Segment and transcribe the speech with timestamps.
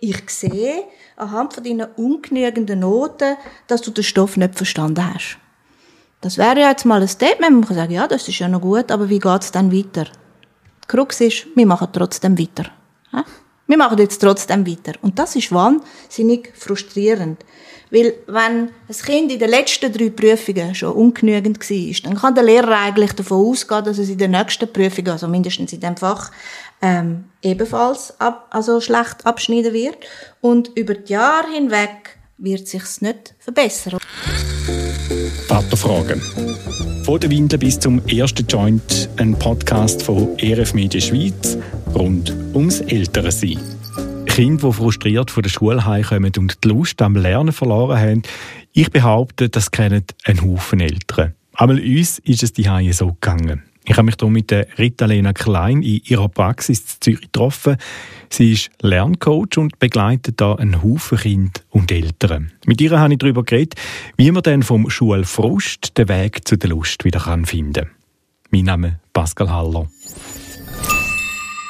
[0.00, 0.84] Ich sehe
[1.16, 5.38] anhand von deinen ungenügenden Noten, dass du den Stoff nicht verstanden hast.
[6.20, 8.60] Das wäre ja jetzt mal ein Statement, man kann sagen, ja, das ist ja noch
[8.60, 10.04] gut, aber wie geht es dann weiter?
[10.04, 12.70] Die Krux ist, wir machen trotzdem weiter.
[13.68, 14.94] Wir machen jetzt trotzdem weiter.
[15.02, 17.44] Und das ist wahnsinnig frustrierend.
[17.90, 22.44] Weil, wenn ein Kind in den letzten drei Prüfungen schon ungenügend war, dann kann der
[22.44, 26.30] Lehrer eigentlich davon ausgehen, dass es in den nächsten Prüfungen, also mindestens in dem Fach,
[26.82, 29.98] ähm, ebenfalls ab, also schlecht abschneiden wird.
[30.40, 33.98] Und über die Jahre hinweg wird sich's nicht verbessern.
[35.48, 36.20] Vaterfragen.
[37.04, 41.56] Von der Windel bis zum ersten Joint, ein Podcast von ERF Media Schweiz
[41.94, 43.77] rund ums Ältere-Sein.
[44.38, 48.22] Kinder, die frustriert von der Schule heimkommen und die Lust am Lernen verloren haben,
[48.72, 51.34] ich behaupte, das kennen einen Haufen Eltern.
[51.54, 53.64] Aber uns ist es die so gegangen.
[53.84, 57.78] Ich habe mich hier mit der Rita-Lena Klein in ihrer Praxis in Zürich getroffen.
[58.30, 62.52] Sie ist Lerncoach und begleitet da einen Haufen Kinder und Eltern.
[62.64, 63.74] Mit ihr habe ich darüber geredet,
[64.18, 67.90] wie man dann vom Schulfrust den Weg zu der Lust wieder finden kann.
[68.52, 69.90] Mein Name ist Pascal Haller.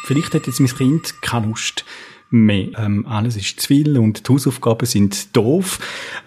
[0.05, 1.87] Vielleicht hat jetzt mein Kind keine Lust
[2.31, 2.69] mehr.
[2.79, 5.79] Ähm, alles ist zu viel und die Hausaufgaben sind doof.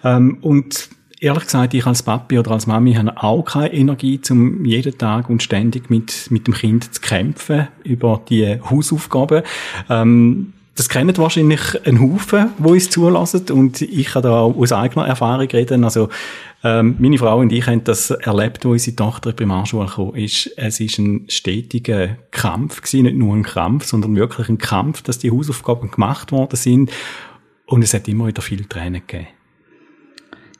[0.04, 0.88] Ähm, und
[1.20, 5.30] ehrlich gesagt, ich als Papi oder als Mami habe auch keine Energie, um jeden Tag
[5.30, 9.42] und ständig mit, mit dem Kind zu kämpfen über die Hausaufgaben.
[9.88, 14.72] Ähm, das kennen wahrscheinlich ein Haufen, wo uns zulassen und ich kann da auch aus
[14.72, 15.84] eigener Erfahrung reden.
[15.84, 16.08] Also
[16.64, 20.14] ähm, meine Frau und ich haben das erlebt, wo unsere Tochter in die Primarschule gekommen
[20.14, 20.50] ist.
[20.56, 25.18] Es ist ein stetiger Kampf gewesen, nicht nur ein Kampf, sondern wirklich ein Kampf, dass
[25.18, 26.90] die Hausaufgaben gemacht worden sind
[27.66, 29.28] und es hat immer wieder viel Tränen gegeben.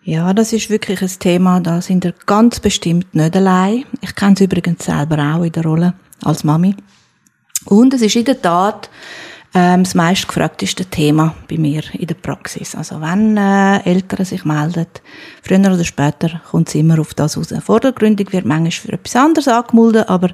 [0.05, 3.85] Ja, das ist wirklich ein Thema, da sind wir ganz bestimmt nicht allein.
[4.01, 6.75] Ich kenne es übrigens selber auch in der Rolle als Mami.
[7.67, 8.91] Und es ist in der Tat
[9.55, 12.75] ähm, das meistgefragteste Thema bei mir in der Praxis.
[12.75, 14.87] Also wenn äh, Eltern sich melden,
[15.43, 17.53] früher oder später kommt es immer auf das raus.
[17.63, 20.31] Vordergründig wird manchmal für etwas anderes angemeldet, aber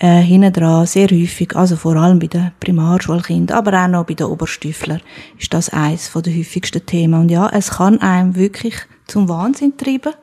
[0.00, 4.14] äh, hinten dran sehr häufig, also vor allem bei den Primarschulkindern, aber auch noch bei
[4.14, 5.00] den Oberstüflern,
[5.38, 7.20] ist das eines von der häufigsten Themen.
[7.20, 8.74] Und ja, es kann einem wirklich
[9.06, 10.14] zum Wahnsinn treiben.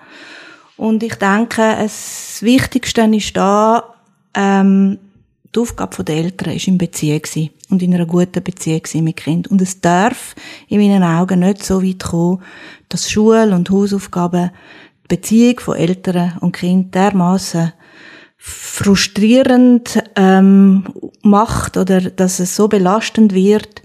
[0.77, 3.95] Und ich denke, das Wichtigste ist da,
[4.33, 4.99] ähm,
[5.55, 9.17] die Aufgabe der Eltern ist in Beziehung sein und in einer guten Beziehung sein mit
[9.17, 9.47] Kind.
[9.47, 10.35] Und es darf
[10.67, 12.41] in meinen Augen nicht so weit kommen,
[12.89, 14.51] dass Schule und Hausaufgaben
[15.03, 17.73] die Beziehung von Eltern und Kind dermaßen
[18.37, 20.85] frustrierend ähm,
[21.21, 23.81] macht oder dass es so belastend wird,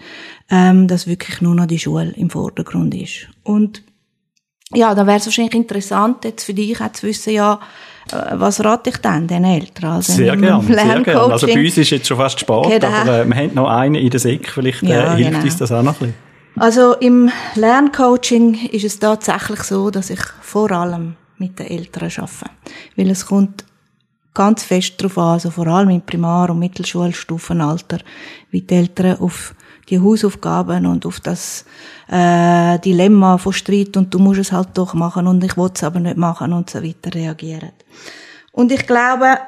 [0.51, 3.29] ähm, dass wirklich nur noch die Schule im Vordergrund ist.
[3.43, 3.83] Und
[4.75, 7.61] ja, da wäre es wahrscheinlich interessant, jetzt für dich auch zu wissen, ja,
[8.11, 9.93] äh, was rate ich denn den Eltern?
[9.93, 11.33] Also sehr gerne, sehr gerne.
[11.33, 12.87] Also bei uns ist jetzt schon fast Sport, genau.
[12.87, 15.45] aber äh, wir haben noch einen in der Säck, vielleicht äh, ja, hilft genau.
[15.45, 16.33] uns das auch noch ein bisschen.
[16.57, 22.51] Also im Lerncoaching ist es tatsächlich so, dass ich vor allem mit den Eltern arbeite.
[22.97, 23.65] Weil es kommt
[24.35, 27.99] ganz fest darauf an, also vor allem im Primar- und Mittelschulstufenalter,
[28.51, 29.55] wie die Eltern auf
[29.89, 31.65] die Hausaufgaben und auf das
[32.09, 35.83] äh, Dilemma von Streit und du musst es halt doch machen und ich will es
[35.83, 37.73] aber nicht machen und so weiter reagieren.
[38.53, 39.39] Und ich glaube,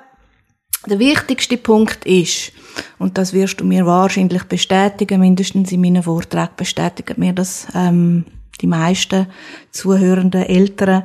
[0.87, 2.53] der wichtigste Punkt ist,
[2.99, 8.25] und das wirst du mir wahrscheinlich bestätigen, mindestens in meinen Vorträgen bestätigen mir das ähm,
[8.61, 9.27] die meisten
[9.71, 11.05] zuhörenden Eltern,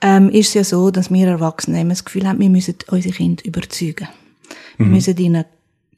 [0.00, 3.14] ähm, ist es ja so, dass wir Erwachsene immer das Gefühl haben, wir müssen unsere
[3.14, 4.08] Kinder überzeugen.
[4.78, 4.84] Mhm.
[4.84, 5.44] Wir müssen ihnen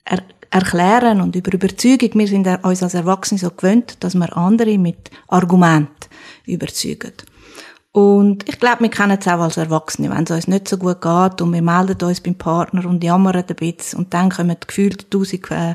[0.05, 4.79] er erklären und über Überzeugung, wir sind uns als Erwachsene so gewöhnt, dass wir andere
[4.79, 6.09] mit Argument
[6.47, 7.13] überzeugen.
[7.93, 11.01] Und ich glaube, wir kennen es auch als Erwachsene, wenn es uns nicht so gut
[11.01, 15.11] geht und wir melden uns beim Partner und jammern ein bisschen und dann kommen gefühlt
[15.11, 15.75] tausend äh,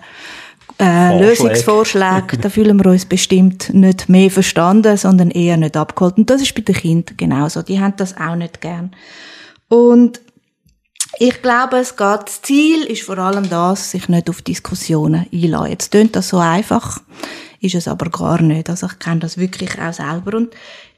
[0.80, 6.18] äh, Lösungsvorschläge, da fühlen wir uns bestimmt nicht mehr verstanden, sondern eher nicht abgeholt.
[6.18, 7.62] Und das ist bei den Kindern genauso.
[7.62, 8.92] Die haben das auch nicht gern.
[9.70, 10.20] Und
[11.20, 15.70] ich glaube, es geht, das Ziel ist vor allem das, sich nicht auf Diskussionen einlassen.
[15.72, 17.02] Jetzt klingt das so einfach,
[17.62, 18.70] ist es aber gar nicht.
[18.70, 20.38] Also ich kenne das wirklich auch selber.
[20.38, 20.54] Und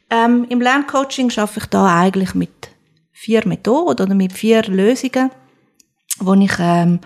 [0.10, 2.70] ähm, im Lerncoaching schaffe ich da eigentlich mit
[3.12, 5.32] vier Methoden oder mit vier Lösungen,
[6.20, 7.00] wo ich ähm,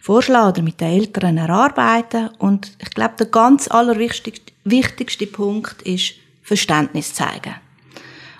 [0.00, 2.30] vorschlagen oder mit den Eltern erarbeiten.
[2.38, 7.54] Und ich glaube, der ganz allerwichtigste wichtigste Punkt ist Verständnis zeigen.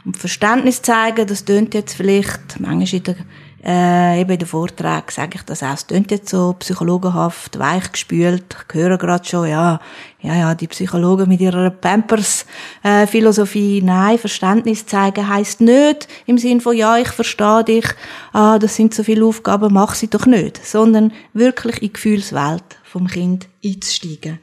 [0.05, 3.17] Und Verständnis zeigen, das tönt jetzt vielleicht, manchmal in der
[3.65, 5.75] äh, eben in den Vorträgen sage ich das auch.
[5.75, 8.57] Es klingt jetzt so psychologenhaft, weichgespült.
[8.69, 9.81] Ich höre gerade schon, ja,
[10.21, 13.79] ja, ja, die Psychologen mit ihrer Pampers-Philosophie.
[13.79, 17.87] Äh, Nein, Verständnis zeigen heisst nicht im Sinn von, ja, ich verstehe dich,
[18.33, 20.65] ah, das sind so viele Aufgaben, mach sie doch nicht.
[20.65, 24.41] Sondern wirklich in die Gefühlswelt vom Kind einzusteigen.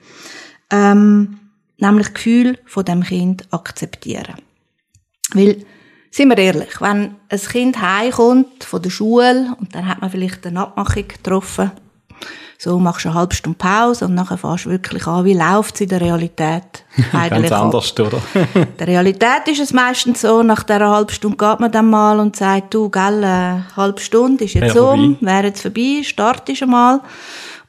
[0.72, 1.40] Ähm,
[1.78, 4.36] nämlich Gefühl von dem Kind akzeptieren.
[5.34, 5.66] Weil,
[6.12, 10.46] sind wir ehrlich, wenn ein Kind heimkommt von der Schule und dann hat man vielleicht
[10.46, 11.72] eine Abmachung getroffen,
[12.62, 15.76] so machst du eine halbe Stunde Pause und nachher fährst du wirklich an, wie läuft
[15.76, 16.84] es in der Realität
[17.14, 18.22] eigentlich Ganz anders, oder?
[18.54, 22.20] in der Realität ist es meistens so, nach dieser halben Stunde geht man dann mal
[22.20, 26.50] und sagt, du, gell, eine halbe Stunde ist jetzt Wär um, wäre jetzt vorbei, start
[26.50, 27.00] ist einmal.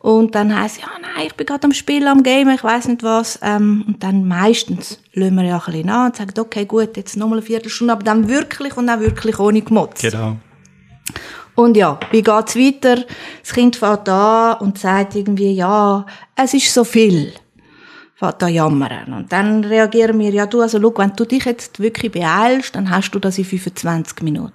[0.00, 3.02] Und dann heisst ja, nein, ich bin gerade am Spielen, am Game, ich weiß nicht
[3.02, 3.38] was.
[3.42, 7.18] Ähm, und dann meistens lassen wir ja ein bisschen an und sagen, okay, gut, jetzt
[7.18, 10.00] nochmal eine Viertelstunde, aber dann wirklich und dann wirklich ohne Gemotz.
[10.00, 10.36] Genau.
[11.54, 13.04] Und ja, wie geht's weiter?
[13.42, 17.34] Das Kind fährt an und sagt irgendwie, ja, es ist so viel.
[18.20, 19.12] An jammern.
[19.14, 22.90] Und dann reagieren wir, ja du, also schau, wenn du dich jetzt wirklich beeilst, dann
[22.90, 24.52] hast du das in 25 Minuten.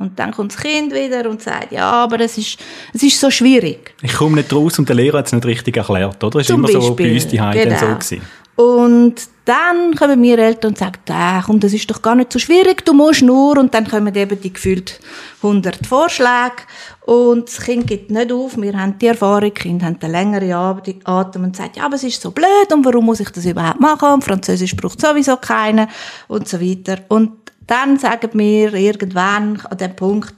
[0.00, 2.58] Und dann kommt das Kind wieder und sagt, ja, aber es ist,
[2.92, 3.94] es ist so schwierig.
[4.02, 6.40] Ich komme nicht raus und der Lehrer hat es nicht richtig erklärt, oder?
[6.40, 7.78] Ist immer Beispiel, so bei uns die genau.
[7.78, 8.22] so gewesen.
[8.56, 9.14] Und
[9.44, 12.84] dann kommen wir Eltern und sagen, ah, komm, das ist doch gar nicht so schwierig,
[12.84, 15.00] du musst nur, und dann kommen eben die gefühlt
[15.42, 16.62] 100 Vorschläge,
[17.04, 21.02] und das Kind gibt nicht auf, wir haben die Erfahrung, die Kinder haben einen längeren
[21.04, 23.80] Atem und sagen, ja, aber es ist so blöd, und warum muss ich das überhaupt
[23.80, 25.88] machen, und Französisch braucht sowieso keinen,
[26.28, 26.98] und so weiter.
[27.08, 27.32] Und
[27.66, 30.34] dann sagen wir irgendwann an dem Punkt,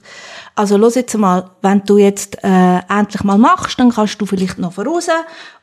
[0.57, 4.59] also los jetzt mal, wenn du jetzt äh, endlich mal machst, dann kannst du vielleicht
[4.59, 5.09] noch voraus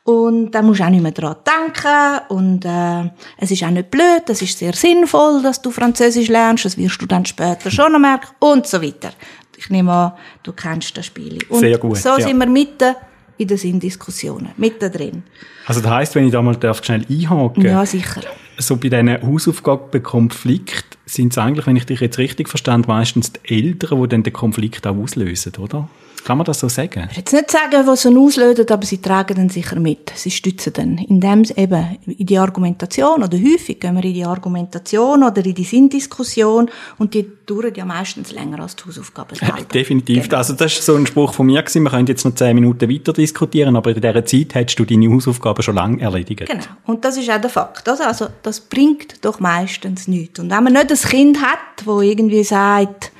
[0.04, 3.90] und dann musst du auch nicht mehr daran denken und äh, es ist auch nicht
[3.90, 7.92] blöd, es ist sehr sinnvoll, dass du Französisch lernst, das wirst du dann später schon
[7.92, 9.10] noch merken und so weiter.
[9.56, 10.12] Ich nehme an,
[10.44, 11.38] du kennst das Spiel.
[11.48, 12.20] Und sehr gut, so ja.
[12.20, 12.94] sind wir mitten
[13.38, 15.22] in den Sinndiskussionen, mitten drin.
[15.66, 18.22] Also das heisst, wenn ich da mal darf, schnell einhaken Ja, sicher.
[18.58, 23.56] So bei diesen Hausaufgabenkonflikt sind es eigentlich, wenn ich dich jetzt richtig verstehe, meistens die
[23.56, 25.88] Eltern, die dann den Konflikt auch auslösen, oder?
[26.24, 27.06] Kann man das so sagen?
[27.10, 30.10] Ich will jetzt nicht sagen, was sie auslösen, aber sie tragen dann sicher mit.
[30.14, 30.96] Sie stützen dann.
[30.96, 35.54] Indem sie eben in die Argumentation, oder häufig gehen wir in die Argumentation oder in
[35.54, 39.60] die Sinndiskussion und die dauern ja meistens länger als die Hausaufgaben selber.
[39.64, 40.24] Definitiv.
[40.24, 40.38] Genau.
[40.38, 41.82] Also das ist so ein Spruch von mir gewesen.
[41.82, 45.12] Wir können jetzt noch zehn Minuten weiter diskutieren, aber in dieser Zeit hättest du deine
[45.12, 46.46] Hausaufgaben schon lange erledigt.
[46.46, 46.64] Genau.
[46.86, 47.86] Und das ist auch der Fakt.
[47.86, 50.40] Also das bringt doch meistens nichts.
[50.40, 53.12] Und wenn man nicht ein Kind hat, wo irgendwie sagt,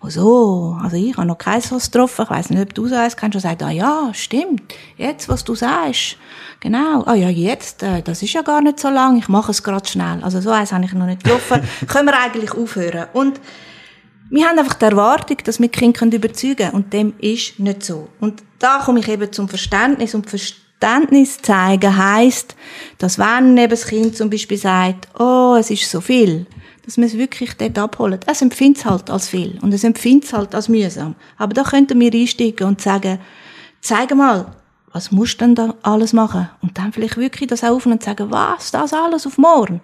[0.00, 2.94] Oh so, also ich habe noch keins was getroffen, ich weiss nicht, ob du so
[2.94, 4.62] eins kennst, und sagt, ah ja, stimmt,
[4.96, 6.16] jetzt, was du sagst,
[6.60, 9.64] genau, ah ja, jetzt, äh, das ist ja gar nicht so lang, ich mache es
[9.64, 10.22] gerade schnell.
[10.22, 13.06] Also so eins habe ich noch nicht getroffen, können wir eigentlich aufhören.
[13.12, 13.40] Und
[14.30, 17.82] wir haben einfach die Erwartung, dass wir die Kinder überzeugen können, und dem ist nicht
[17.82, 18.08] so.
[18.20, 22.54] Und da komme ich eben zum Verständnis, und Verständnis zeigen heisst,
[22.98, 26.46] dass wenn eben das Kind zum Beispiel sagt, oh, es ist so viel,
[26.88, 28.24] dass man es wirklich dort abholt.
[28.26, 31.16] Es empfindet es halt als viel und es empfindet es halt als mühsam.
[31.36, 33.18] Aber da könnten wir einsteigen und sagen,
[33.82, 34.46] zeig mal,
[34.94, 36.48] was musst du denn da alles machen?
[36.62, 39.82] Und dann vielleicht wirklich das aufnehmen und sagen, was, das alles auf morgen?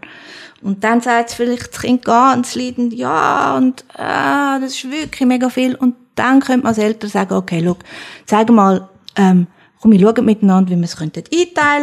[0.62, 5.28] Und dann sagt es vielleicht das Kind ganz leidend, ja, und ah, das ist wirklich
[5.28, 5.74] mega viel.
[5.74, 7.76] Und dann könnte man als Eltern sagen, okay, schau,
[8.24, 9.46] zeig mal, ähm,
[9.84, 11.24] komm, wir schauen miteinander, wie wir es einteilen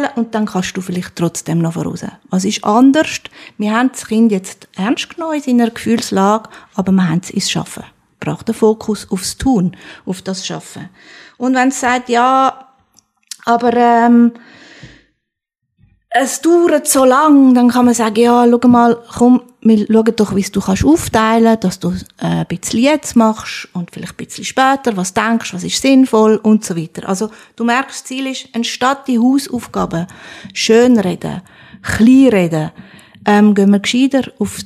[0.02, 2.04] könnten und dann kannst du vielleicht trotzdem noch voraus.
[2.30, 3.20] Was ist anders?
[3.58, 7.48] Wir haben das Kind jetzt ernst genommen in seiner Gefühlslage, aber wir haben es ins
[7.48, 7.84] Schaffen.
[8.18, 10.88] Braucht den Fokus aufs Tun, auf das Schaffen.
[11.36, 12.70] Und wenn es sagt, ja,
[13.44, 14.32] aber ähm,
[16.14, 20.34] es dauert so lang, dann kann man sagen, ja, schau mal, komm, wir schauen doch,
[20.34, 24.44] wie du kannst aufteilen, dass du äh, ein bisschen jetzt machst und vielleicht ein bisschen
[24.44, 27.08] später, was denkst, was ist sinnvoll und so weiter.
[27.08, 30.06] Also du merkst, das Ziel ist, anstatt die Hausaufgaben
[30.52, 31.42] schön reden,
[31.82, 32.72] klein reden,
[33.24, 34.58] ähm, gehen wir gescheiter auf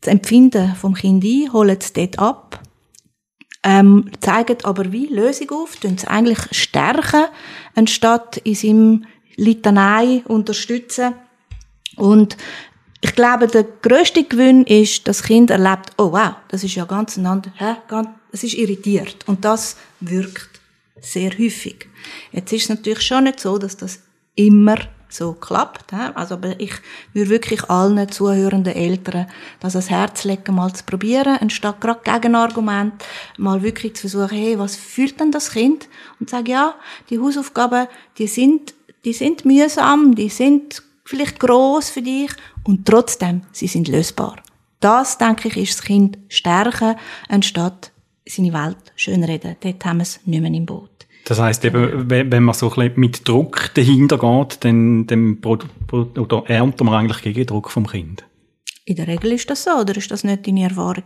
[0.00, 2.60] das Empfinden vom Kind ein, holen es dort ab,
[3.62, 7.26] ähm, zeigen aber wie Lösung auf, tun es eigentlich stärken,
[7.76, 9.04] anstatt in seinem
[9.36, 11.14] Litanei unterstützen
[11.96, 12.36] und
[13.04, 16.84] ich glaube, der grösste Gewinn ist, dass das Kind erlebt, oh wow, das ist ja
[16.84, 19.26] ganz einander, hä, ganz, es ist irritiert.
[19.26, 20.60] Und das wirkt
[21.00, 21.88] sehr häufig.
[22.30, 24.00] Jetzt ist es natürlich schon nicht so, dass das
[24.36, 24.76] immer
[25.08, 25.90] so klappt.
[25.90, 26.10] He?
[26.14, 26.72] Also, aber ich
[27.12, 29.26] würde wirklich allen zuhörenden Eltern
[29.60, 32.94] das ans Herz legen, mal zu probieren, anstatt gerade Gegenargument,
[33.36, 35.88] mal wirklich zu versuchen, hey, was fühlt denn das Kind?
[36.20, 36.76] Und sagen, ja,
[37.10, 42.30] die Hausaufgaben, die sind, die sind mühsam, die sind vielleicht groß für dich
[42.64, 44.36] und trotzdem, sie sind lösbar.
[44.80, 46.96] Das, denke ich, ist das Kind stärken,
[47.28, 47.92] anstatt
[48.26, 49.56] seine Welt schönreden.
[49.60, 50.90] Dort haben wir es nicht mehr im Boot.
[51.24, 56.42] Das heisst eben, wenn man so ein bisschen mit Druck dahinter geht, dann, dann oder
[56.46, 58.24] erntet man eigentlich gegen Druck vom Kind.
[58.84, 61.04] In der Regel ist das so, oder ist das nicht deine Erfahrung?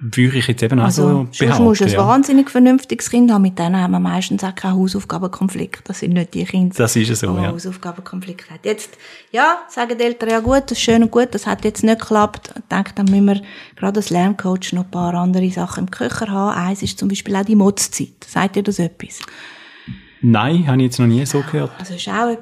[0.00, 1.58] Würde ich jetzt eben also, auch so behaupten.
[1.58, 1.98] Du musst ein ja.
[1.98, 5.88] wahnsinnig vernünftiges Kind haben, mit denen haben wir meistens auch keinen Hausaufgabenkonflikt.
[5.88, 7.48] Das sind nicht die Kinder, Das ist so, die ja.
[7.50, 8.60] Hausaufgabenkonflikt haben.
[8.64, 8.96] Jetzt,
[9.32, 12.00] ja, sagen die Eltern, ja gut, das ist schön und gut, das hat jetzt nicht
[12.00, 12.54] geklappt.
[12.56, 13.42] Ich denke, dann müssen wir
[13.76, 16.56] gerade als Lerncoach noch ein paar andere Sachen im Köcher haben.
[16.56, 18.24] Eins ist zum Beispiel auch die Motzzeit.
[18.26, 19.20] Sagt ihr das etwas?
[20.20, 21.72] Nein, habe ich jetzt noch nie so gehört.
[21.78, 22.36] Also ist auch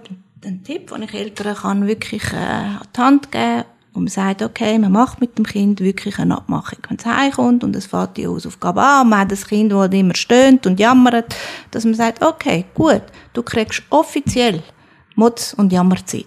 [0.44, 3.64] ein Tipp, den ich Eltern kann wirklich äh, an die Hand geben
[3.96, 6.78] und man sagt, okay, man macht mit dem Kind wirklich eine Abmachung.
[6.86, 10.14] Wenn es heimkommt und es fährt die Hausaufgabe an, man hat das Kind, das immer
[10.14, 11.34] stöhnt und jammert,
[11.70, 14.62] dass man sagt, okay, gut, du kriegst offiziell
[15.14, 16.26] Motz- und Jammerzeit.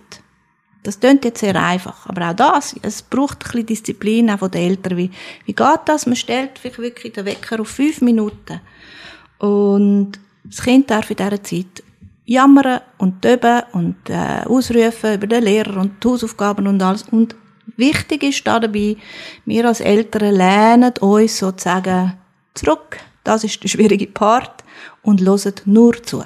[0.81, 4.49] Das klingt jetzt sehr einfach, aber auch das, es braucht ein bisschen Disziplin auch von
[4.49, 4.97] den Eltern.
[4.97, 5.11] Wie,
[5.45, 6.07] wie geht das?
[6.07, 8.61] Man stellt vielleicht wirklich den Wecker auf fünf Minuten
[9.37, 11.83] und das Kind darf in dieser Zeit
[12.25, 17.03] jammern und töben und äh, ausrufen über den Lehrer und die Hausaufgaben und alles.
[17.09, 17.35] Und
[17.77, 18.97] wichtig ist da dabei,
[19.45, 22.13] wir als Eltern lernen uns sozusagen
[22.53, 22.97] zurück.
[23.23, 24.63] Das ist der schwierige Part
[25.03, 26.23] und hören nur zu.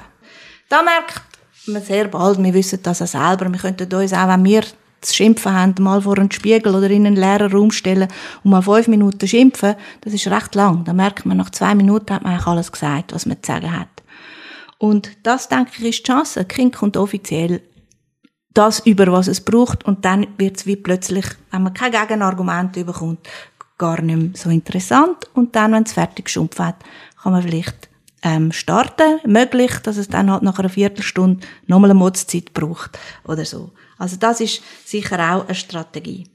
[0.68, 1.22] Da merkt
[1.66, 4.62] man sehr bald, wir wissen das auch selber, wir könnten uns auch, wenn wir
[5.00, 8.08] zu schimpfen haben, mal vor einen Spiegel oder in einen leeren Raum stellen
[8.42, 10.84] und mal fünf Minuten schimpfen, das ist recht lang.
[10.84, 13.78] Da merkt man, nach zwei Minuten hat man eigentlich alles gesagt, was man zu sagen
[13.78, 13.88] hat.
[14.78, 16.44] Und das, denke ich, ist die Chance.
[16.44, 17.60] Kind kommt offiziell
[18.54, 22.72] das über, was es braucht, und dann wird es wie plötzlich, wenn man kein Gegenargument
[22.72, 23.28] bekommt,
[23.76, 25.28] gar nicht mehr so interessant.
[25.34, 26.76] Und dann, wenn es fertig geschumpft hat,
[27.22, 27.88] kann man vielleicht
[28.22, 29.20] ähm, starten.
[29.26, 33.72] Möglich, dass es dann halt nach einer Viertelstunde nochmal eine Motzzeit braucht oder so.
[33.98, 36.26] Also das ist sicher auch eine Strategie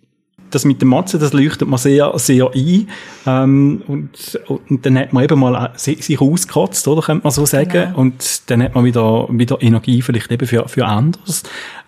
[0.51, 2.87] das mit dem Motzen, das leuchtet man sehr, sehr ein.
[3.25, 7.71] Ähm, und, und dann hat man eben mal sich ausgekotzt, oder, könnte man so sagen.
[7.71, 7.97] Genau.
[7.97, 11.43] Und dann hat man wieder, wieder Energie vielleicht eben für, für anderes.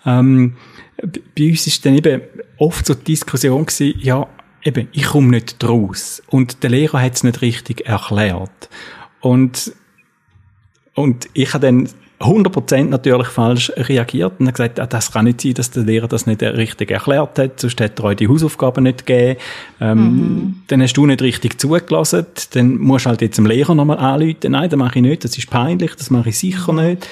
[0.06, 0.54] Ähm,
[1.36, 2.22] bei uns ist dann eben
[2.58, 4.26] oft so die Diskussion gewesen, ja,
[4.64, 6.22] eben, ich komme nicht draus.
[6.28, 8.68] Und der Lehrer hat es nicht richtig erklärt.
[9.20, 9.72] Und,
[10.94, 11.88] und ich habe dann
[12.22, 16.08] 100% natürlich falsch reagiert und hat gesagt, ah, das kann nicht sein, dass der Lehrer
[16.08, 19.40] das nicht richtig erklärt hat, sonst hätte er euch die Hausaufgaben nicht gegeben.
[19.80, 20.54] Ähm, mhm.
[20.68, 24.52] Dann hast du nicht richtig zugelassen, dann musst du halt jetzt dem Lehrer nochmal anrufen.
[24.52, 27.06] Nein, das mache ich nicht, das ist peinlich, das mache ich sicher nicht.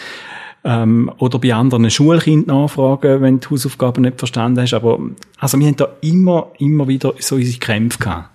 [0.62, 4.75] Ähm, oder bei anderen Schulkindern nachfragen, wenn du die Hausaufgaben nicht verstanden hast.
[4.75, 4.99] Aber
[5.38, 8.29] also wir haben da immer, immer wieder so unsere Kämpfe gehabt.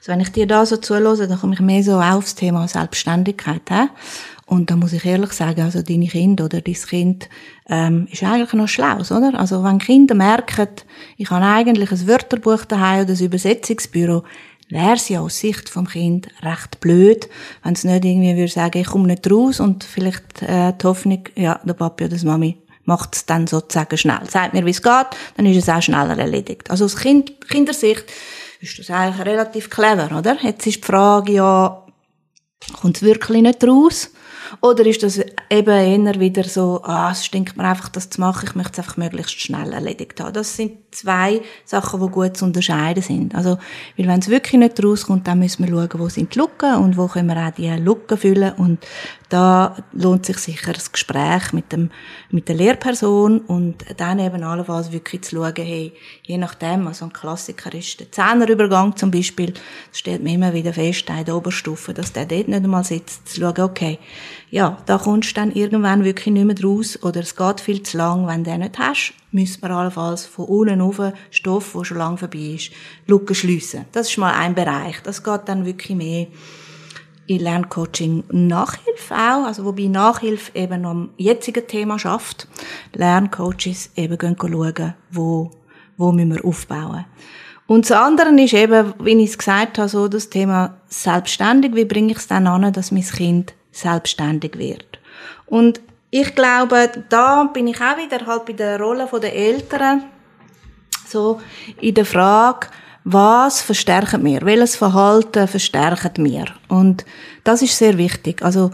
[0.00, 3.62] Also wenn ich dir da so zuhöre, dann komme ich mehr so aufs Thema Selbstständigkeit.
[3.68, 3.86] He?
[4.48, 7.28] Und da muss ich ehrlich sagen, also deine Kinder oder dein Kind
[7.68, 9.38] ähm, ist eigentlich noch schlau, oder?
[9.38, 10.68] Also wenn Kinder merken,
[11.18, 14.24] ich habe eigentlich ein Wörterbuch daheim oder ein Übersetzungsbüro,
[14.70, 17.28] wäre es ja aus Sicht vom Kind recht blöd,
[17.62, 21.24] wenn es nicht irgendwie würde sagen, ich komme nicht raus und vielleicht äh, die Hoffnung,
[21.34, 24.30] ja, der Papi oder die Mami macht es dann sozusagen schnell.
[24.30, 26.70] Sagt mir, wie es geht, dann ist es auch schneller erledigt.
[26.70, 28.04] Also aus kind, Kindersicht
[28.60, 30.38] ist das eigentlich relativ clever, oder?
[30.40, 31.84] Jetzt ist die Frage ja,
[32.80, 34.10] kommt es wirklich nicht raus?
[34.60, 38.46] Oder ist das eben eher wieder so, ah, es stinkt mir einfach, das zu machen,
[38.48, 40.32] ich möchte es einfach möglichst schnell erledigt haben.
[40.32, 43.34] Das sind zwei Sachen, die gut zu unterscheiden sind.
[43.34, 43.58] Also,
[43.96, 46.96] weil wenn es wirklich nicht rauskommt, dann müssen wir schauen, wo sind die Lücken und
[46.96, 48.78] wo können wir auch die Lücken füllen und
[49.28, 51.90] da lohnt sich sicher das Gespräch mit dem,
[52.30, 57.12] mit der Lehrperson und dann eben allenfalls wirklich zu schauen, hey, je nachdem, also ein
[57.12, 61.92] Klassiker ist der Zehnerübergang zum Beispiel, das stellt man immer wieder fest, in der Oberstufe,
[61.92, 63.98] dass der dort nicht einmal sitzt, zu schauen, okay,
[64.50, 67.98] ja, da kommst du dann irgendwann wirklich nicht mehr raus oder es geht viel zu
[67.98, 71.00] lang, wenn du den nicht hast, müssen wir allenfalls von unten auf
[71.30, 72.70] Stoff, der schon lange vorbei ist,
[73.06, 73.84] Lücken schliessen.
[73.92, 75.02] Das ist mal ein Bereich.
[75.02, 76.28] Das geht dann wirklich mehr
[77.26, 82.48] in Lerncoaching Nachhilfe auch, also wobei Nachhilfe eben am jetzigen Thema schafft.
[82.94, 85.50] Lerncoaches eben gehen schauen, wo,
[85.98, 87.04] wo müssen wir aufbauen.
[87.66, 91.74] Und das andere ist eben, wie ich es gesagt habe, so das Thema selbstständig.
[91.74, 94.98] Wie bringe ich es dann an, dass mein Kind selbstständig wird?
[95.46, 100.04] Und ich glaube, da bin ich auch wieder halt bei der Rolle der Eltern,
[101.06, 101.40] so
[101.80, 102.68] in der Frage,
[103.04, 104.42] was verstärken wir?
[104.42, 106.44] Welches Verhalten verstärken wir?
[106.68, 107.04] Und
[107.44, 108.42] das ist sehr wichtig.
[108.42, 108.70] Also,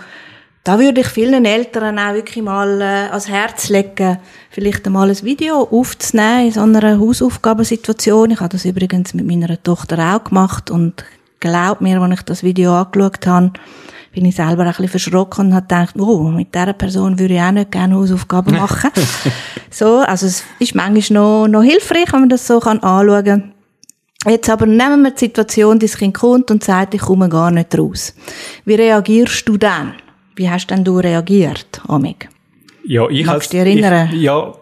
[0.65, 4.19] da würde ich vielen Eltern auch wirklich mal äh, ans Herz legen,
[4.51, 8.31] vielleicht einmal ein Video aufzunehmen in so einer Hausaufgabensituation.
[8.31, 11.05] Ich habe das übrigens mit meiner Tochter auch gemacht und
[11.39, 13.53] glaubt mir, als ich das Video angeschaut habe,
[14.15, 17.41] bin ich selber ein bisschen verschrocken und habe gedacht, oh, mit dieser Person würde ich
[17.41, 18.91] auch nicht gerne Hausaufgaben machen.
[19.71, 23.53] so, also es ist manchmal noch, noch hilfreich, wenn man das so kann anschauen kann.
[24.27, 27.77] Jetzt aber nehmen wir die Situation, dein Kind kommt und sagt, ich komme gar nicht
[27.77, 28.15] raus.
[28.65, 29.95] Wie reagierst du dann?
[30.37, 32.29] Wie hast denn du reagiert, Amig?
[32.87, 34.11] Ja, ich Magst du dich erinnern?
[34.13, 34.55] Ich, ja,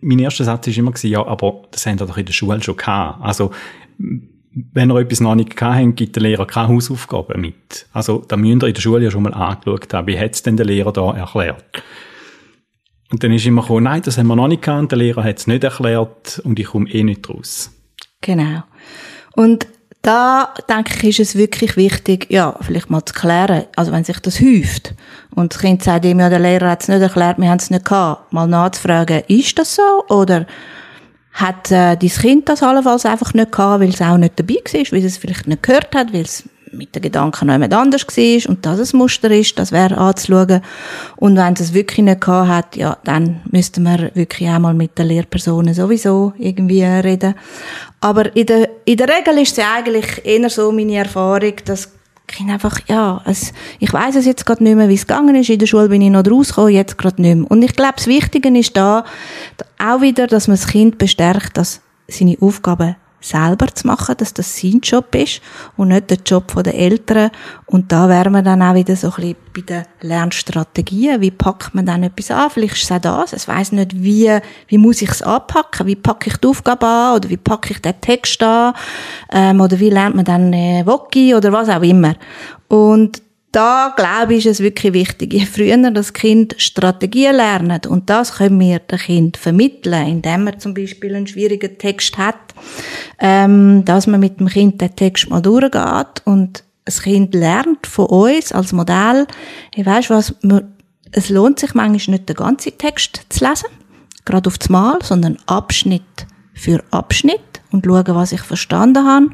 [0.00, 2.76] mein erster Satz war immer, ja, aber das haben wir doch in der Schule schon
[2.76, 3.22] gehabt.
[3.22, 3.50] Also,
[4.52, 7.86] wenn ihr etwas noch nicht habt, gibt der Lehrer keine Hausaufgaben mit.
[7.92, 10.42] Also, da müsst ihr in der Schule ja schon mal angeschaut haben, wie hat es
[10.42, 11.82] denn der Lehrer da erklärt?
[13.10, 15.38] Und dann ist immer gekommen, nein, das haben wir noch nicht gehabt, der Lehrer hat
[15.38, 17.70] es nicht erklärt und ich komme eh nicht raus.
[18.20, 18.62] Genau.
[19.34, 19.66] Und
[20.02, 24.18] da, denke ich, ist es wirklich wichtig, ja, vielleicht mal zu klären, also wenn sich
[24.20, 24.94] das häuft
[25.34, 27.70] und das Kind sagt ihm, ja, der Lehrer hat es nicht erklärt, wir haben es
[27.70, 30.46] nicht gehabt, mal nachzufragen, ist das so oder
[31.32, 34.92] hat äh, dein Kind das allenfalls einfach nicht gehabt, weil es auch nicht dabei war,
[34.92, 38.06] weil es es vielleicht nicht gehört hat, weil es mit den Gedanken noch jemand anders
[38.06, 40.60] war und das ein Muster ist, das wäre anzuschauen.
[41.16, 44.98] Und wenn es wirklich nicht gehabt hat, ja, dann müsste man wirklich auch mal mit
[44.98, 47.34] den Lehrpersonen sowieso irgendwie reden.
[48.00, 51.90] Aber in der, in der Regel ist es ja eigentlich eher so meine Erfahrung, dass
[52.30, 55.50] Kind einfach, ja, es, ich weiß es jetzt gerade nicht mehr, wie es gegangen ist.
[55.50, 57.50] In der Schule bin ich noch rausgekommen, jetzt gerade nicht mehr.
[57.50, 59.04] Und ich glaube, das Wichtige ist da
[59.78, 64.58] auch wieder, dass man das Kind bestärkt, dass seine Aufgaben selber zu machen, dass das
[64.58, 65.40] sein Job ist
[65.76, 67.30] und nicht der Job der Eltern.
[67.66, 71.20] Und da wären wir dann auch wieder so ein bisschen bei den Lernstrategien.
[71.20, 72.50] Wie packt man dann etwas an?
[72.50, 73.32] Vielleicht ist es auch das.
[73.32, 75.86] Es weiss nicht, wie, wie muss ich es anpacken?
[75.86, 77.16] Wie packe ich die Aufgabe an?
[77.16, 78.74] Oder wie packe ich den Text an?
[79.32, 81.34] Ähm, oder wie lernt man dann äh, Woki?
[81.34, 82.14] Oder was auch immer.
[82.68, 85.32] Und da, glaube ich, ist es wirklich wichtig.
[85.32, 90.58] Je früher das Kind Strategien lernt, und das können wir dem Kind vermitteln, indem er
[90.58, 92.54] zum Beispiel einen schwierigen Text hat,
[93.18, 98.06] ähm, dass man mit dem Kind den Text mal durchgeht und das Kind lernt von
[98.06, 99.26] uns als Modell,
[99.74, 100.72] ich weiß was, man,
[101.12, 103.68] es lohnt sich manchmal nicht den ganzen Text zu lesen,
[104.24, 106.02] gerade auf das Mal, sondern Abschnitt
[106.54, 107.40] für Abschnitt
[107.72, 109.30] und schauen, was ich verstanden habe.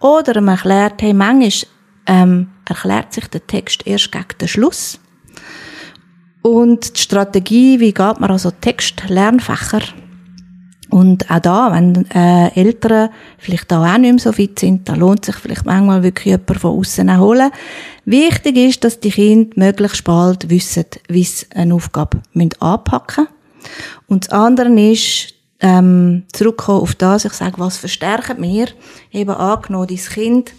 [0.00, 1.68] Oder man erklärt, hey, manchmal
[2.06, 5.00] ähm, erklärt sich der Text erst gegen den Schluss.
[6.42, 9.82] Und die Strategie, wie geht man also Textlernfächer?
[10.90, 14.94] Und auch da, wenn äh, Eltern vielleicht auch, auch nicht mehr so fit sind, da
[14.94, 17.50] lohnt sich vielleicht manchmal wirklich jemand von außen holen.
[18.06, 22.22] Wichtig ist, dass die Kinder möglichst bald wissen, wie sie eine Aufgabe
[22.60, 23.38] anpacken müssen.
[24.06, 28.68] Und das andere ist, ähm, zurückkommen auf das, ich sage, was verstärken wir?
[29.12, 30.54] Eben angenommen, dein Kind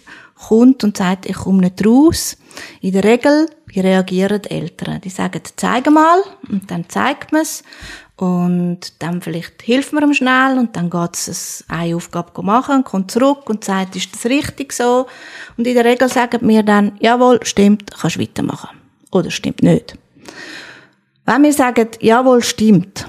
[0.48, 2.36] kommt und sagt, ich komme nicht raus.
[2.80, 5.00] In der Regel, wie reagieren die Eltern?
[5.00, 7.62] Die sagen, zeig mal, und dann zeigt man es.
[8.16, 13.10] Und dann vielleicht hilft man ihm schnell und dann geht es eine Aufgabe machen, kommt
[13.10, 15.06] zurück und sagt, ist das richtig so?
[15.56, 18.76] Und in der Regel sagen wir dann, jawohl, stimmt, kannst weitermachen.
[19.10, 19.96] Oder stimmt nicht.
[21.24, 23.06] Wenn wir sagen, jawohl, stimmt,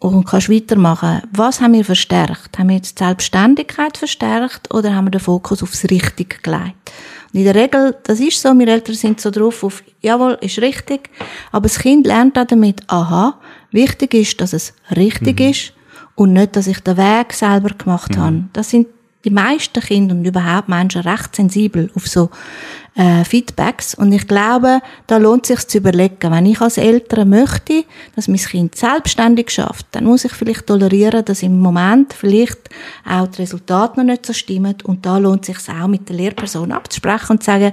[0.00, 1.22] und kannst weitermachen.
[1.32, 2.58] Was haben wir verstärkt?
[2.58, 6.92] Haben wir jetzt die Selbstständigkeit verstärkt oder haben wir den Fokus aufs Richtige gelegt?
[7.32, 10.60] Und in der Regel, das ist so, wir Eltern sind so drauf auf, jawohl, ist
[10.60, 11.10] richtig,
[11.52, 13.38] aber das Kind lernt auch damit, aha,
[13.72, 15.50] wichtig ist, dass es richtig mhm.
[15.50, 15.72] ist
[16.14, 18.20] und nicht, dass ich den Weg selber gemacht mhm.
[18.20, 18.44] habe.
[18.52, 18.86] Das sind
[19.24, 22.30] die meisten Kinder und überhaupt Menschen recht sensibel auf so
[22.96, 23.94] äh, Feedbacks.
[23.94, 28.26] Und ich glaube, da lohnt es sich zu überlegen, wenn ich als Eltern möchte, dass
[28.26, 32.58] mein Kind selbstständig schafft, dann muss ich vielleicht tolerieren, dass im Moment vielleicht
[33.08, 34.74] auch die Resultate noch nicht so stimmen.
[34.84, 37.72] Und da lohnt es sich auch mit der Lehrperson abzusprechen und zu sagen,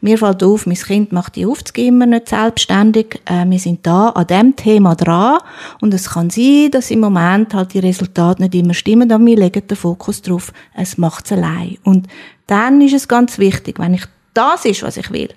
[0.00, 3.20] mir fällt auf, mein Kind macht die Aufzüge immer nicht selbstständig.
[3.24, 5.38] Äh, wir sind da an dem Thema dran.
[5.80, 9.36] Und es kann sein, dass im Moment halt die Resultate nicht immer stimmen, aber wir
[9.36, 11.78] legen den Fokus drauf, es macht es allein.
[11.84, 12.06] Und
[12.46, 14.04] dann ist es ganz wichtig, wenn ich
[14.38, 15.28] das ist, was ich will.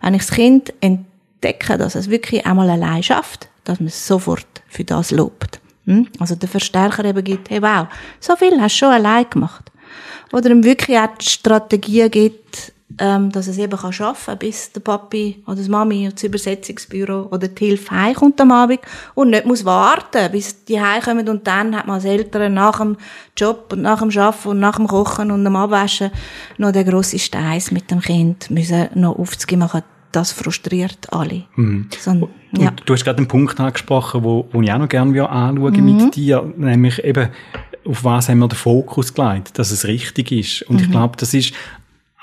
[0.00, 4.46] Wenn ich das Kind entdecke, dass es wirklich einmal allein schafft, dass man es sofort
[4.66, 5.60] für das lobt.
[5.84, 6.08] Hm?
[6.18, 7.86] Also der Verstärker eben gibt, hey wow,
[8.18, 9.70] so viel hast du schon allein gemacht.
[10.32, 14.80] Oder ihm wirklich auch die Strategie gibt, ähm, dass es eben kann schaffen, bis der
[14.80, 18.80] Papi oder das Mami das Übersetzungsbüro oder die Hilfe heimkommt am Abend
[19.14, 22.96] und nicht muss warten, bis die heimkommen und dann hat man als Eltern nach dem
[23.36, 26.10] Job und nach dem Arbeiten und nach dem Kochen und dem Abwaschen
[26.58, 29.82] noch den grossen Steiß mit dem Kind müssen noch aufzugehen machen.
[30.12, 31.42] Das frustriert alle.
[31.56, 31.88] Mhm.
[31.98, 32.70] So, ja.
[32.70, 35.96] du hast gerade einen Punkt angesprochen, wo, wo ich auch noch gerne anschauen mhm.
[35.96, 37.28] mit dir, nämlich eben
[37.84, 40.62] auf was haben wir den Fokus gelegt, dass es richtig ist.
[40.62, 40.84] Und mhm.
[40.84, 41.52] ich glaube, das ist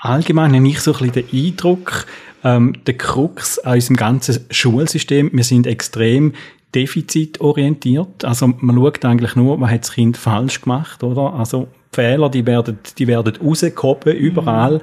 [0.04, 2.06] allgemein habe ich so ein bisschen den Eindruck,
[2.44, 6.34] ähm, der Krux an unserem ganzen Schulsystem, wir sind extrem
[6.74, 8.24] defizitorientiert.
[8.24, 11.34] Also man schaut eigentlich nur, was hat das Kind falsch gemacht, oder?
[11.34, 14.74] Also Fehler, die werden, die werden rausgehoben, überall.
[14.74, 14.80] Mhm.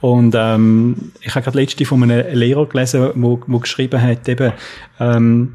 [0.00, 4.52] Und ähm, ich habe gerade letzte von einem Lehrer gelesen, wo, wo geschrieben hat, eben,
[4.98, 5.54] ähm,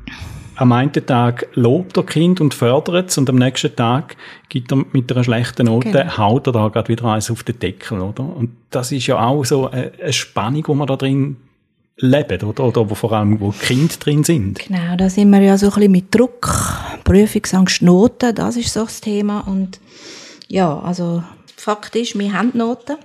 [0.58, 4.18] am einen Tag lobt er Kind und fördert es und am nächsten Tag
[4.50, 6.18] gibt er mit einer schlechten Note, genau.
[6.18, 8.24] haut er da gerade wieder eins auf den Deckel, oder?
[8.24, 11.38] Und das ist ja auch so eine, eine Spannung, wo man da drin
[11.98, 12.64] lebt, oder?
[12.66, 14.60] Oder wo vor allem, wo Kinder drin sind.
[14.68, 16.52] Genau, da sind wir ja so ein bisschen mit Druck,
[17.04, 19.80] Prüfungsangst, Noten, das ist so das Thema und
[20.48, 21.24] ja, also
[21.56, 22.98] Fakt ist, wir haben Noten.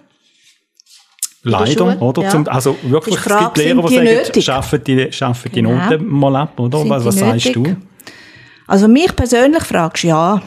[1.44, 2.22] Leider, oder?
[2.22, 2.30] Ja.
[2.30, 5.74] Zum, also wirklich, es gibt Lehrer, die, die sagen, schaffen die, schaffen die genau.
[5.74, 6.78] Noten mal ab, oder?
[6.78, 7.76] Sind was, was sagst du?
[8.68, 10.42] Also mich persönlich fragst du ja.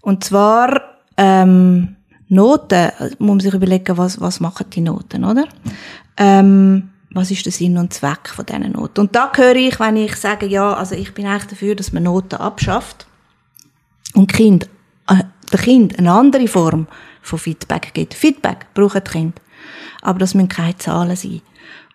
[0.00, 0.80] Und zwar,
[1.16, 1.96] ähm,
[2.28, 5.46] Noten, muss man sich überlegen, was, was machen die Noten, oder?
[6.16, 9.00] Ähm, was ist der Sinn und Zweck von diesen Noten?
[9.00, 12.04] Und da höre ich, wenn ich sage, ja, also ich bin eigentlich dafür, dass man
[12.04, 13.06] Noten abschafft
[14.14, 14.68] und Kind,
[15.08, 16.86] äh, der Kind eine andere Form
[17.22, 18.14] von Feedback gibt.
[18.14, 19.40] Feedback brauchen die Kinder
[20.08, 21.42] aber das müssen keine Zahlen sein.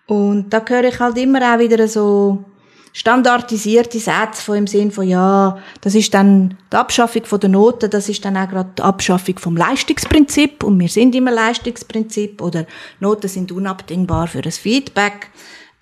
[0.06, 2.44] Und da höre ich halt immer auch wieder so
[2.92, 8.08] standardisierte Sätze von im Sinn von, ja, das ist dann die Abschaffung der Noten, das
[8.08, 12.66] ist dann auch gerade die Abschaffung vom Leistungsprinzip und wir sind immer Leistungsprinzip oder
[13.00, 15.30] Noten sind unabdingbar für das Feedback,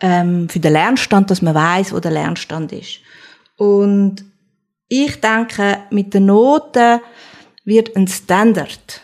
[0.01, 3.01] ähm, für den Lernstand, dass man weiß, wo der Lernstand ist.
[3.59, 4.25] Und
[4.88, 7.01] ich denke, mit den Noten
[7.66, 9.03] wird ein Standard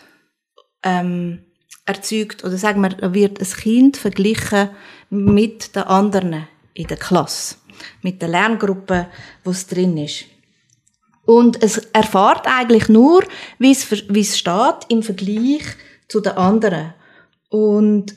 [0.81, 1.43] ähm,
[1.89, 4.69] erzeugt, oder sagen wir, wird ein Kind verglichen
[5.09, 7.55] mit den anderen in der Klasse,
[8.01, 9.07] mit der Lerngruppe,
[9.43, 10.25] wo es drin ist.
[11.25, 13.23] Und es erfahrt eigentlich nur,
[13.59, 15.63] wie es, wie es steht im Vergleich
[16.07, 16.93] zu den anderen.
[17.49, 18.15] Und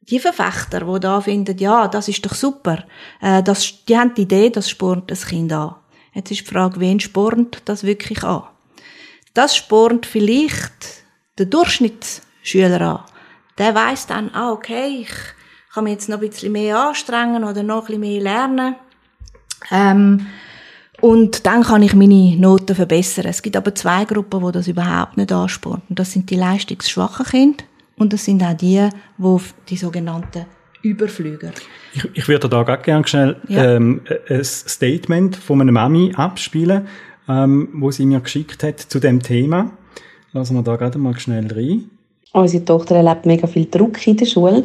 [0.00, 2.84] die Verfechter, die da finden, ja, das ist doch super,
[3.20, 5.74] äh, das, die haben die Idee, das spornt das Kind an.
[6.14, 8.44] Jetzt ist die Frage, wen spornt das wirklich an?
[9.34, 11.04] Das spornt vielleicht
[11.38, 13.00] der Durchschnitt Schüler an.
[13.58, 15.10] Der weiß dann, ah, okay, ich
[15.74, 18.74] kann mich jetzt noch ein bisschen mehr anstrengen oder noch ein bisschen mehr lernen.
[19.70, 20.26] Ähm,
[21.00, 23.26] und dann kann ich meine Noten verbessern.
[23.26, 25.82] Es gibt aber zwei Gruppen, die das überhaupt nicht anspornen.
[25.88, 27.64] Das sind die leistungsschwachen Kinder
[27.96, 29.36] und das sind auch die, die
[29.68, 30.46] die sogenannten
[30.82, 31.52] Überflüger.
[31.92, 33.76] Ich, ich würde da gerade gerne schnell ja.
[33.76, 36.86] ähm, ein Statement von einer Mami abspielen,
[37.28, 39.72] ähm, wo sie mir geschickt hat zu dem Thema.
[40.32, 41.90] Lassen wir da gerade mal schnell rein.
[42.32, 44.64] Unsere Tochter erlebt mega viel Druck in der Schule.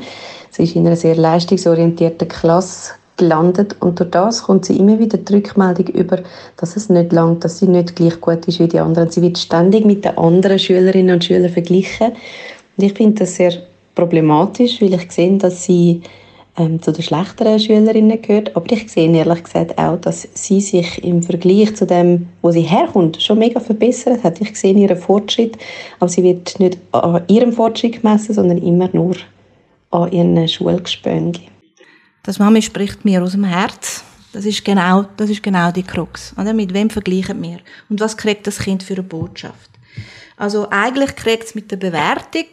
[0.51, 5.17] Sie ist in einer sehr leistungsorientierten Klasse gelandet und durch das kommt sie immer wieder
[5.17, 6.19] die Rückmeldung über,
[6.57, 9.09] dass es nicht langt, dass sie nicht gleich gut ist wie die anderen.
[9.09, 12.13] Sie wird ständig mit den anderen Schülerinnen und Schülern verglichen.
[12.77, 13.53] Und ich finde das sehr
[13.95, 16.01] problematisch, weil ich sehe, dass sie
[16.57, 18.55] ähm, zu den schlechteren Schülerinnen gehört.
[18.55, 22.61] Aber ich sehe ehrlich gesagt auch, dass sie sich im Vergleich zu dem, wo sie
[22.61, 24.39] herkommt, schon mega verbessert hat.
[24.41, 25.57] Ich sehe ihren Fortschritt,
[25.99, 29.15] aber sie wird nicht an ihrem Fortschritt gemessen, sondern immer nur
[29.91, 31.39] an ihren Schulgespöngen.
[32.23, 34.03] Das Mami spricht mir aus dem Herz.
[34.31, 36.33] Das ist genau, das ist genau die Krux.
[36.39, 36.53] Oder?
[36.53, 37.59] Mit wem vergleichen wir?
[37.89, 39.69] Und was kriegt das Kind für eine Botschaft?
[40.37, 42.45] Also eigentlich kriegt es mit der Bewertung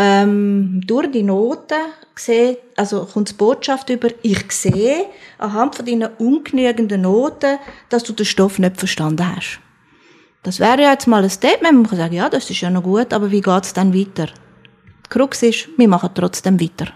[0.00, 6.10] ähm, durch die Noten sehe, also kommt die Botschaft über, ich sehe anhand von deinen
[6.18, 7.58] ungenügenden Noten,
[7.90, 9.60] dass du den Stoff nicht verstanden hast.
[10.42, 12.82] Das wäre ja jetzt mal ein Statement, man kann sagen, ja, das ist ja noch
[12.82, 14.26] gut, aber wie geht's dann weiter?
[14.26, 16.86] Die Krux ist, wir machen trotzdem weiter.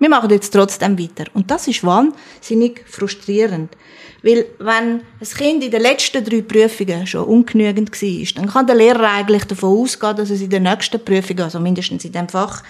[0.00, 1.26] Wir machen jetzt trotzdem weiter.
[1.34, 3.76] Und das ist wahnsinnig frustrierend.
[4.22, 8.76] Weil, wenn ein Kind in den letzten drei Prüfungen schon ungenügend war, dann kann der
[8.76, 12.62] Lehrer eigentlich davon ausgehen, dass es in den nächsten Prüfungen, also mindestens in dem Fach,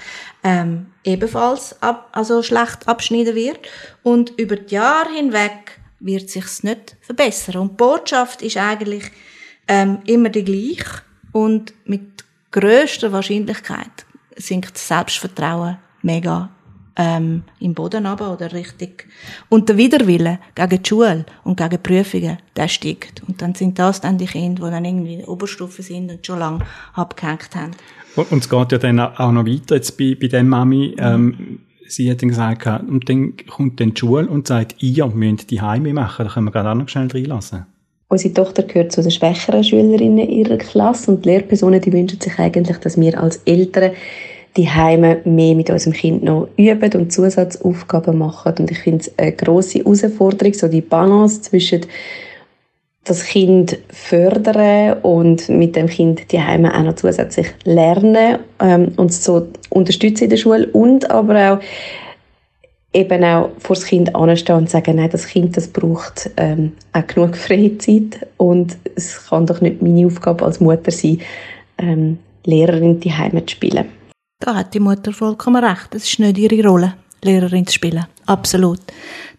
[0.43, 3.61] ähm, ebenfalls ab, also schlecht abschneiden wird.
[4.03, 7.61] Und über die Jahre hinweg wird sich's nicht verbessern.
[7.61, 9.05] Und die Botschaft ist eigentlich
[9.69, 11.03] ähm, immer die gleiche.
[11.31, 14.05] Und mit grösster Wahrscheinlichkeit
[14.37, 16.51] sinkt das Selbstvertrauen mega
[17.01, 19.07] ähm, im Boden runter oder richtig.
[19.49, 23.23] Und der Widerwille gegen die Schule und gegen die Prüfungen, der steigt.
[23.27, 26.27] Und dann sind das dann die Kinder, die dann irgendwie in der Oberstufe sind und
[26.27, 26.59] schon lange
[26.93, 27.71] abgehängt haben.
[28.17, 30.95] Und es geht ja dann auch noch weiter jetzt bei, bei dem Mami.
[30.99, 35.51] Ähm, sie hat dann gesagt, und dann kommt dann die Schule und sagt, ihr müsst
[35.51, 36.27] die Heime machen.
[36.27, 37.65] Da können wir gerade auch noch schnell reinlassen.
[38.09, 42.39] Unsere Tochter gehört zu den schwächeren Schülerinnen ihrer Klasse und die Lehrpersonen, die wünschen sich
[42.39, 43.93] eigentlich, dass wir als Eltern
[44.57, 48.55] die Heime mehr mit unserem Kind noch üben und Zusatzaufgaben machen.
[48.59, 51.87] Und ich finde es eine grosse Herausforderung, so die Balance zwischen
[53.05, 59.13] das Kind fördern und mit dem Kind die Heime auch noch zusätzlich lernen ähm, und
[59.13, 61.59] so unterstützen in der Schule und aber auch
[62.93, 67.07] eben auch vor das Kind anstehen und sagen, nein, das Kind das braucht ähm, auch
[67.07, 71.21] genug Freizeit und es kann doch nicht meine Aufgabe als Mutter sein,
[71.79, 74.00] ähm, Lehrerin die Heime zu spielen.
[74.41, 75.95] Da hat die Mutter vollkommen recht.
[75.95, 78.07] Es ist nicht ihre Rolle, Lehrerin zu spielen.
[78.25, 78.81] Absolut.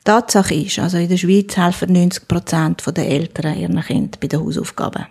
[0.04, 4.40] Tatsache ist, also in der Schweiz helfen 90 Prozent der Eltern ihren Kind bei den
[4.40, 5.08] Hausaufgaben.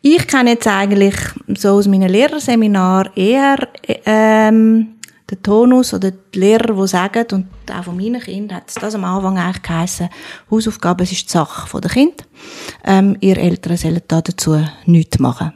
[0.00, 1.14] Ich kenne jetzt eigentlich
[1.58, 3.68] so aus meinen Lehrerseminar eher
[4.06, 4.94] ähm,
[5.30, 8.94] den Tonus oder die Lehrer, die sagen, und auch von meinen Kindern hat es das
[8.94, 10.08] am Anfang eigentlich geheissen,
[10.50, 12.24] Hausaufgaben ist die Sache der Kinder.
[12.84, 15.52] Ähm, ihr Eltern sollen da dazu nichts machen.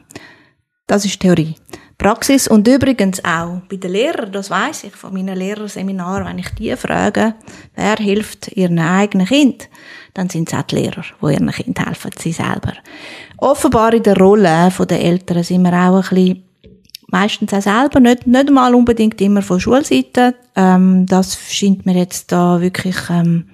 [0.85, 1.55] Das ist Theorie.
[1.97, 6.49] Praxis und übrigens auch bei den Lehrern, das weiß ich von meinen Lehrerseminaren, wenn ich
[6.49, 7.35] die frage,
[7.75, 9.69] wer hilft ihren eigenen Kind,
[10.13, 12.73] dann sind es auch die Lehrer, die ihren Kind helfen, sie selber.
[13.37, 16.43] Offenbar in der Rolle der Eltern sind wir auch ein bisschen
[17.07, 20.35] meistens auch selber, nicht, nicht mal unbedingt immer von Schulseite.
[20.55, 23.45] Ähm, das scheint mir jetzt da wirklich ähm,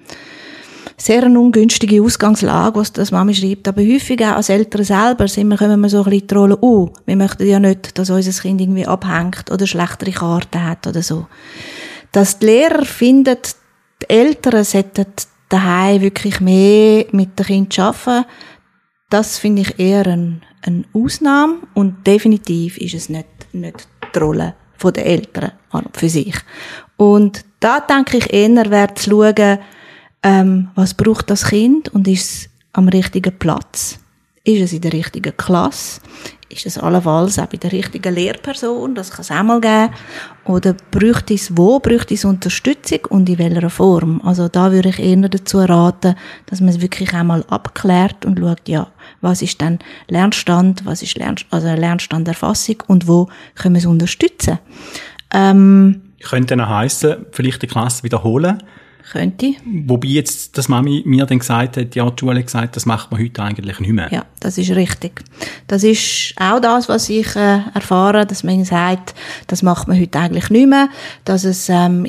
[1.01, 3.67] sehr eine ungünstige Ausgangslage, was das Mami schreibt.
[3.67, 6.57] Aber häufig auch als Eltern selber sind wir, kommen wir so ein bisschen die Rolle,
[6.61, 11.01] uh, wir möchten ja nicht, dass unser Kind irgendwie abhängt oder schlechtere Karten hat oder
[11.01, 11.27] so.
[12.11, 13.37] Dass die Lehrer finden,
[14.03, 15.05] die Eltern sollten
[15.49, 18.25] daheim wirklich mehr mit den Kindern arbeiten,
[19.09, 24.55] das finde ich eher eine, eine Ausnahme und definitiv ist es nicht, nicht die Rolle
[24.83, 25.51] der Eltern
[25.93, 26.35] für sich.
[26.97, 29.59] Und da denke ich eher, wäre zu schauen,
[30.23, 33.99] ähm, was braucht das Kind und ist es am richtigen Platz?
[34.43, 36.01] Ist es in der richtigen Klasse?
[36.49, 38.93] Ist es allenfalls auch bei der richtigen Lehrperson?
[38.93, 39.93] Das kann es auch mal geben.
[40.45, 44.19] Oder bräuchte es, wo bräuchte es Unterstützung und in welcher Form?
[44.23, 46.15] Also da würde ich eher dazu raten,
[46.47, 48.87] dass man es wirklich einmal abklärt und schaut, ja,
[49.21, 49.79] was ist denn
[50.09, 54.59] Lernstand, was ist Lern, also Lernstanderfassung und wo können wir es unterstützen?
[55.33, 58.61] Ähm, könnte dann heißen, vielleicht die Klasse wiederholen,
[59.11, 59.53] könnte.
[59.85, 63.21] Wobei jetzt das Mami mir dann gesagt hat, ja, die Schule gesagt, das macht man
[63.21, 64.09] heute eigentlich nicht mehr.
[64.11, 65.23] Ja, das ist richtig.
[65.67, 69.13] Das ist auch das, was ich äh, erfahre, dass man sagt,
[69.47, 70.89] das macht man heute eigentlich nicht mehr.
[71.25, 72.05] Dass es ähm,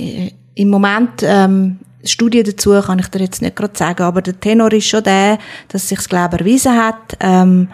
[0.54, 4.72] im Moment ähm, Studien dazu kann ich dir jetzt nicht gerade sagen, aber der Tenor
[4.72, 7.16] ist schon der, dass sich glaube erwiesen hat.
[7.20, 7.68] Ähm,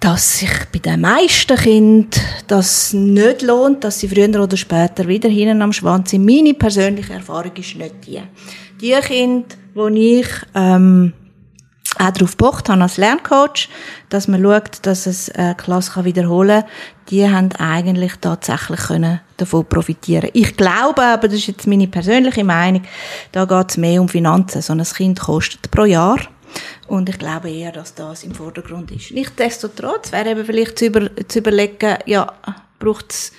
[0.00, 2.10] dass sich bei den meisten Kindern
[2.46, 6.24] das nicht lohnt, dass sie früher oder später wieder hinten am Schwanz sind.
[6.24, 8.22] Meine persönliche Erfahrung ist nicht die.
[8.80, 11.12] Die Kinder, die ich ähm,
[11.98, 13.68] auch darauf gepocht habe als Lerncoach,
[14.10, 16.70] dass man schaut, dass es eine Klasse wiederholen kann,
[17.10, 22.44] die haben eigentlich tatsächlich können davon profitieren Ich glaube aber, das ist jetzt meine persönliche
[22.44, 22.82] Meinung,
[23.32, 24.62] da geht es mehr um Finanzen.
[24.62, 26.18] So ein Kind kostet pro Jahr
[26.88, 29.12] und ich glaube eher, dass das im Vordergrund ist.
[29.12, 32.32] Nichtsdestotrotz wäre eben vielleicht zu, über, zu überlegen, ja,
[32.78, 33.32] braucht es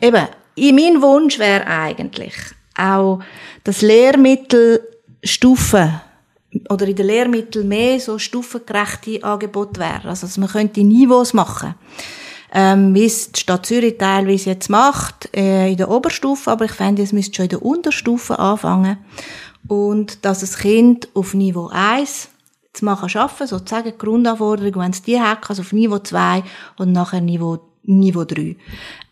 [0.00, 0.26] eben,
[0.56, 2.34] mein Wunsch wäre eigentlich
[2.76, 3.20] auch,
[3.64, 6.00] dass Lehrmittelstufen
[6.70, 10.08] oder in den Lehrmitteln mehr so stufengerechte Angebote wären.
[10.08, 11.74] Also, dass man könnte Niveaus machen.
[12.52, 16.72] Ähm, wie es die Stadt Zürich teilweise jetzt macht, äh, in der Oberstufe, aber ich
[16.72, 18.98] fände, es müsste schon in der Unterstufe anfangen.
[19.66, 22.28] Und dass das Kind auf Niveau 1
[22.76, 26.42] zu machen schaffen, sozusagen die Grundanforderungen, wenn es die hat, also auf Niveau 2
[26.76, 28.56] und nachher Niveau, Niveau 3.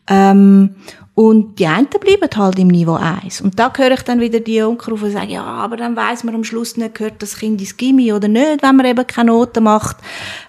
[0.06, 0.74] Ähm,
[1.16, 3.40] und die einen bleiben halt im Niveau 1.
[3.40, 6.34] Und da höre ich dann wieder die Onkel die sagen, ja, aber dann weiß man
[6.34, 9.62] am Schluss nicht, gehört das Kind ins Gimmi oder nicht, wenn man eben keine Noten
[9.62, 9.98] macht.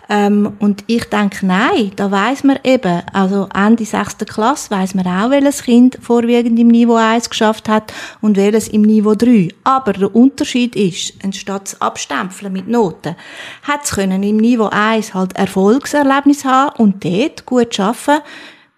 [0.09, 4.17] Ähm, und ich denke, nein, da weiß man eben, also Ende 6.
[4.25, 8.81] Klasse weiß man auch, welches Kind vorwiegend im Niveau 1 geschafft hat und welches im
[8.81, 9.49] Niveau 3.
[9.63, 13.15] Aber der Unterschied ist, anstatt zu abstempeln mit Noten,
[13.61, 18.17] hat es im Niveau 1 halt Erfolgserlebnis haben und dort gut schaffen,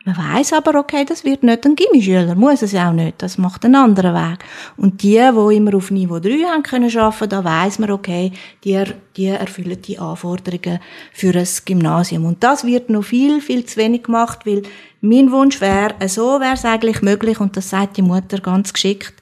[0.08, 3.66] man weiß aber, okay, das wird nicht ein Gimmischüler, muss es auch nicht, das macht
[3.66, 4.40] einen anderen Weg.
[4.78, 8.32] Und die, die immer auf Niveau 3 haben können arbeiten, da weiß man, okay,
[8.64, 8.82] die,
[9.18, 10.80] die erfüllen die Anforderungen
[11.12, 12.24] für ein Gymnasium.
[12.24, 14.64] Und das wird noch viel, viel zu wenig gemacht, weil
[15.02, 19.14] mein Wunsch wäre, so wäre es eigentlich möglich, und das sagt die Mutter ganz geschickt,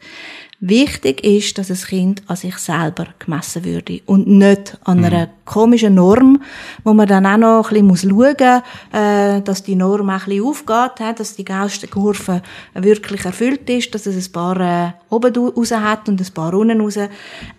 [0.67, 5.31] Wichtig ist, dass das Kind an sich selber gemessen würde und nicht an einer mhm.
[5.45, 6.41] komischen Norm,
[6.83, 10.25] wo man dann auch noch ein bisschen schauen muss, äh, dass die Norm auch ein
[10.25, 12.41] bisschen aufgeht, dass die Gaußenkurve
[12.73, 16.81] wirklich erfüllt ist, dass es ein paar äh, oben raus hat und ein paar unten
[16.81, 16.97] raus,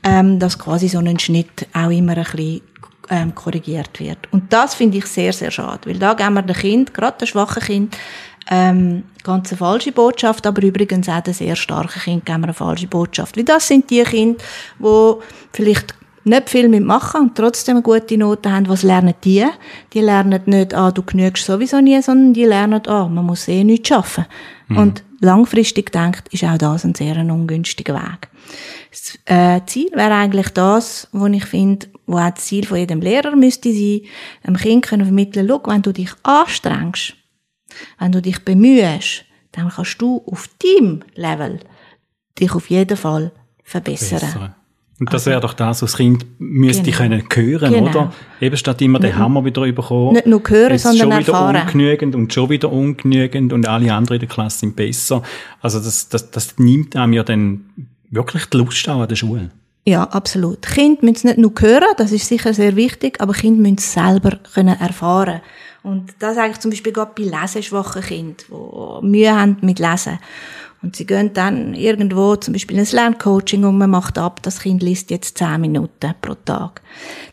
[0.03, 2.63] ähm, dass quasi so ein Schnitt auch immer ein bisschen
[3.09, 4.19] ähm, korrigiert wird.
[4.33, 7.29] Und das finde ich sehr, sehr schade, weil da geben wir dem Kind, gerade dem
[7.29, 7.97] schwachen Kind,
[8.51, 12.55] ähm, ganz eine falsche Botschaft, aber übrigens auch den sehr starken Kind geben wir eine
[12.55, 13.37] falsche Botschaft.
[13.37, 14.43] Weil das sind die Kinder,
[14.79, 15.13] die
[15.53, 18.69] vielleicht nicht viel mitmachen und trotzdem eine gute Note haben.
[18.69, 19.47] Was lernen die?
[19.93, 23.63] Die lernen nicht, ah, du genügst sowieso nie, sondern die lernen, ah, man muss eh
[23.63, 24.27] nichts schaffen.
[24.69, 24.77] Mhm.
[24.77, 28.29] Und langfristig denkt, ist auch das ein sehr ungünstiger Weg.
[28.91, 33.01] Das äh, Ziel wäre eigentlich das, wo ich finde, wo auch das Ziel von jedem
[33.01, 34.01] Lehrer müsste sein,
[34.43, 37.15] einem Kind können vermitteln, schau, wenn du dich anstrengst,
[37.99, 41.61] wenn du dich bemühst, dann kannst du auf deinem Level
[42.39, 43.33] dich auf jeden Fall
[43.65, 44.21] verbessern.
[44.21, 44.55] Bessere.
[44.99, 46.97] Und das also, wäre doch das, was das Kind müsste genau.
[46.97, 47.91] können hören, genau.
[47.91, 48.13] oder?
[48.41, 50.15] Eben statt immer den Hammer wieder überkommen.
[50.15, 51.55] Nicht nur hören, sondern schon erfahren.
[51.55, 55.23] wieder ungenügend und schon wieder ungenügend und alle anderen in der Klasse sind besser.
[55.61, 57.67] Also das, das, das nimmt einem ja dann
[58.11, 59.51] wirklich die Lust an der Schule.
[59.85, 60.63] Ja, absolut.
[60.63, 63.93] Kinder müssen es nicht nur hören, das ist sicher sehr wichtig, aber Kinder müssen es
[63.93, 65.43] selber können erfahren
[65.87, 70.19] Und das eigentlich zum Beispiel gerade bei leseschwachen Kindern, die Mühe haben mit Lesen.
[70.83, 74.83] Und sie gehen dann irgendwo zum Beispiel ins Lerncoaching und man macht ab, das Kind
[74.83, 76.83] liest jetzt zehn Minuten pro Tag.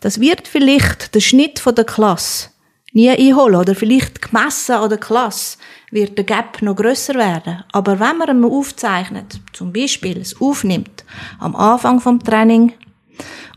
[0.01, 2.49] Das wird vielleicht der Schnitt von der Klasse
[2.91, 5.57] nie einholen oder vielleicht gemessen an der Klasse
[5.89, 7.63] wird der Gap noch grösser werden.
[7.71, 11.03] Aber wenn man einmal aufzeichnet, zum Beispiel es aufnimmt,
[11.39, 12.73] am Anfang vom Training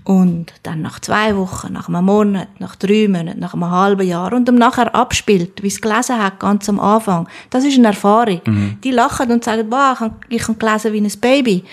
[0.07, 4.33] und dann nach zwei Wochen, nach einem Monat, nach drei Monaten, nach einem halben Jahr
[4.33, 7.29] und dann nachher abspielt, wie es gelesen hat, ganz am Anfang.
[7.51, 8.41] Das ist eine Erfahrung.
[8.47, 8.79] Mhm.
[8.85, 11.65] Die lachen und sagen, boah, ich habe, gelesen wie ein Baby.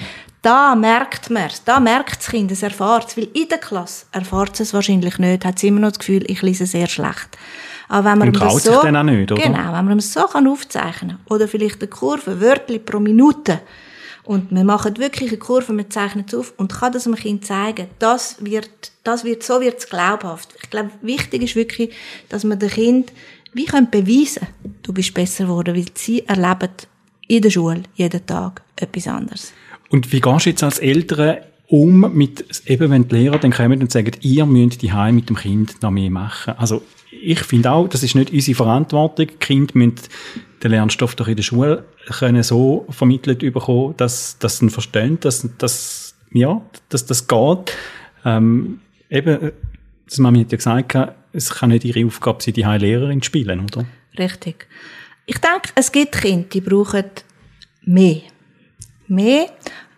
[0.42, 4.08] Da merkt man es, da merkt das Kind, es erfahrt es, weil in der Klasse
[4.12, 7.38] erfahrt es wahrscheinlich nicht, hat es immer noch das Gefühl, ich lese sehr schlecht.
[7.88, 9.44] Aber wenn man und das so, dann auch nicht, oder?
[9.44, 13.62] Genau, wenn man es so kann aufzeichnen oder vielleicht eine Kurve, Wörter pro Minute,
[14.24, 17.46] und wir machen wirklich eine Kurve, wir zeichnen es auf und kann das dem Kind
[17.46, 17.88] zeigen.
[18.00, 20.56] Das wird, das wird, so wird es glaubhaft.
[20.62, 21.92] Ich glaube, wichtig ist wirklich,
[22.30, 23.12] dass man dem Kind
[23.54, 24.48] wie können beweisen,
[24.82, 26.70] du bist besser geworden, weil sie erleben
[27.28, 29.54] in der Schule jeden Tag etwas anderes.
[29.90, 31.38] Und wie gehst du jetzt als Eltern
[31.74, 35.28] um mit, eben wenn die Lehrer dann kommen und sagen, ihr müsst die Heim mit
[35.28, 36.54] dem Kind noch mehr machen?
[36.56, 39.26] Also, ich finde auch, das ist nicht unsere Verantwortung.
[39.26, 39.96] Die Kinder müssen
[40.62, 45.50] den Lernstoff doch in der Schule können so vermittelt bekommen, dass, dass sie verstehen, dass,
[45.58, 47.76] dass, ja, dass das geht.
[48.24, 49.52] Ähm, eben,
[50.06, 50.96] das Mami hat ja gesagt,
[51.32, 53.86] es kann nicht ihre Aufgabe sein, die Lehrerin zu spielen, oder?
[54.20, 54.68] Richtig.
[55.26, 57.06] Ich denke, es gibt Kinder, die brauchen
[57.82, 58.22] mehr.
[59.08, 59.48] Mehr.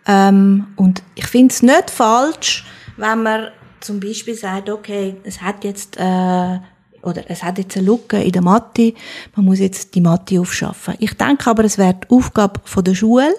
[0.06, 2.64] Ähm, und ich finde es nicht falsch,
[2.96, 3.48] wenn man
[3.80, 6.58] zum Beispiel sagt, okay, es hat jetzt äh,
[7.06, 8.94] oder es hat jetzt eine Lücke in der Mathe,
[9.36, 10.94] man muss jetzt die Mathe aufschaffen.
[10.98, 13.32] Ich denke aber, es wäre die Aufgabe von der Schule,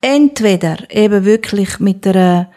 [0.00, 2.50] entweder eben wirklich mit einer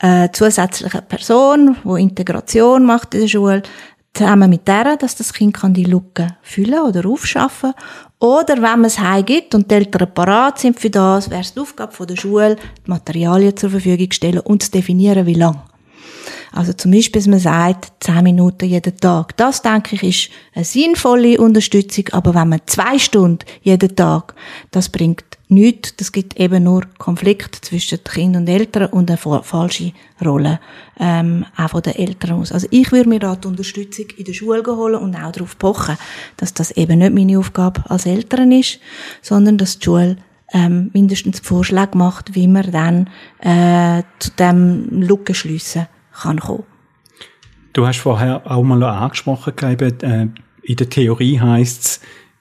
[0.00, 3.62] äh, zusätzlichen Person, die Integration macht in der Schule,
[4.12, 7.72] zusammen mit der, dass das Kind kann die Lücke füllen oder aufschaffen
[8.18, 11.60] oder wenn man es heimgibt und die Eltern parat sind für das, wäre es die
[11.60, 15.62] Aufgabe der Schule, die Materialien zur Verfügung stellen und zu definieren, wie lang.
[16.52, 19.36] Also zum Beispiel, dass man sagt, zehn Minuten jeden Tag.
[19.36, 22.06] Das, denke ich, ist eine sinnvolle Unterstützung.
[22.12, 24.34] Aber wenn man zwei Stunden jeden Tag,
[24.70, 25.96] das bringt nichts.
[25.96, 29.92] Das gibt eben nur Konflikt zwischen Kind und Eltern und eine falsche
[30.24, 30.60] Rolle
[30.98, 32.52] ähm, auch von den Eltern aus.
[32.52, 35.96] Also ich würde mir da die Unterstützung in der Schule holen und auch darauf pochen,
[36.36, 38.80] dass das eben nicht meine Aufgabe als Eltern ist,
[39.22, 40.16] sondern dass die Schule
[40.52, 46.64] ähm, mindestens Vorschläge macht, wie man dann äh, zu dem Lücken schliessen kann kommen.
[47.72, 50.28] Du hast vorher auch mal angesprochen, eben, äh,
[50.62, 52.00] in der Theorie heißt es,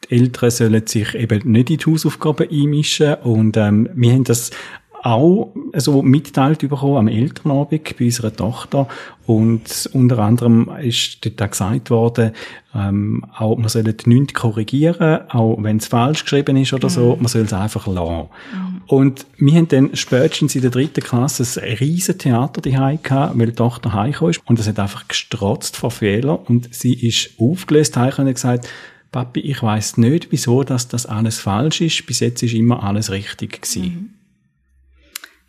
[0.10, 4.52] die Eltern sollen sich eben nicht in die Hausaufgaben einmischen und ähm, wir haben das
[5.04, 8.88] auch so mitteilt bekommen am Elternabend bei unserer Tochter
[9.26, 12.32] und unter anderem ist dort auch gesagt worden,
[12.76, 16.93] ähm, auch man soll nichts korrigieren, auch wenn es falsch geschrieben ist oder mhm.
[16.93, 18.30] so, man soll es einfach lassen.
[18.54, 18.82] Mhm.
[18.88, 23.48] Und wir haben dann spätestens in der dritten Klasse ein riesen Theater daheim gehabt, weil
[23.48, 27.95] die Tochter heimgekommen ist und es hat einfach gestrotzt vor Fehlern und sie ist aufgelöst
[27.95, 28.67] heimgekommen und gesagt,
[29.12, 32.06] Papi, ich weiß nicht, wieso dass das alles falsch ist.
[32.06, 33.84] Bis jetzt ist immer alles richtig gewesen.
[33.84, 34.10] Mhm.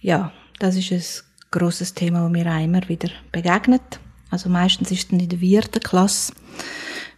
[0.00, 1.02] Ja, das ist ein
[1.50, 4.00] grosses Thema, das mir auch immer wieder begegnet.
[4.30, 6.32] Also meistens ist es dann in der vierten Klasse,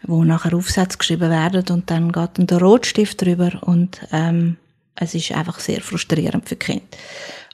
[0.03, 4.57] wo nachher Aufsätze geschrieben werden und dann geht dann der Rotstift drüber und ähm,
[4.97, 6.87] es ist einfach sehr frustrierend für die Kinder.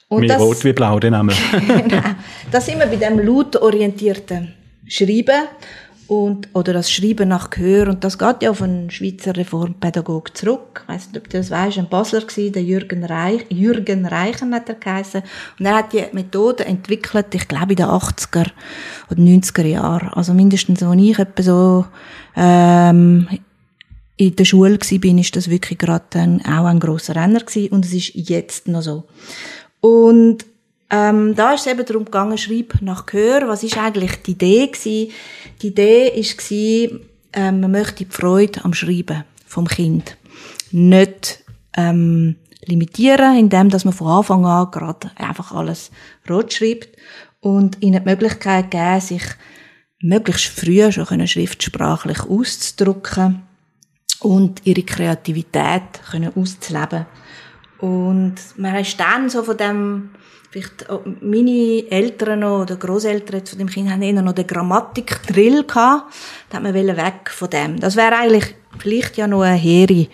[0.07, 1.35] Und Mehr das, rot wie blau, den Namen.
[1.67, 2.01] genau.
[2.51, 4.53] Da sind wir bei dem lautorientierten
[4.87, 5.47] Schreiben
[6.09, 7.87] und, oder das Schreiben nach Gehör.
[7.87, 10.81] Und das geht ja auf einen Schweizer Reformpädagog zurück.
[10.83, 14.55] Ich weiss nicht, ob du das weisst, ein Basler gewesen, der Jürgen Reich, Jürgen Reichen
[14.55, 15.21] hat er geheißen.
[15.59, 18.47] Und er hat die Methode entwickelt, ich glaube in den 80er
[19.11, 20.09] oder 90er Jahren.
[20.09, 21.85] Also mindestens, als ich etwa so,
[22.35, 23.27] ähm,
[24.17, 27.71] in der Schule war, bin, ist das wirklich gerade auch ein grosser Renner gewesen.
[27.71, 29.03] Und es ist jetzt noch so.
[29.79, 30.43] Und
[30.89, 33.47] ähm, da ist es eben darum gegangen, schreib nach Gehör.
[33.47, 35.11] Was ist eigentlich die Idee gewesen?
[35.61, 37.01] Die Idee ist gewesen,
[37.33, 40.17] ähm, man möchte die Freude am Schreiben vom Kind
[40.71, 41.43] nicht
[41.77, 45.91] ähm, limitieren, indem dass man von Anfang an gerade einfach alles
[46.29, 46.89] rot schreibt
[47.39, 49.23] und ihnen die Möglichkeit geben, sich
[50.01, 53.43] möglichst früh schon schriftsprachlich auszudrücken
[54.21, 56.01] und ihre Kreativität
[56.35, 57.05] auszuleben.
[57.79, 60.09] Und man ist dann so von dem
[60.49, 60.85] vielleicht
[61.21, 66.13] meine Eltern noch, oder Großeltern von dem Kind haben eher noch den Grammatik-Drill gehabt.
[66.49, 67.79] Da hat man weg von dem.
[67.79, 70.07] Das wäre eigentlich vielleicht ja noch eine hehre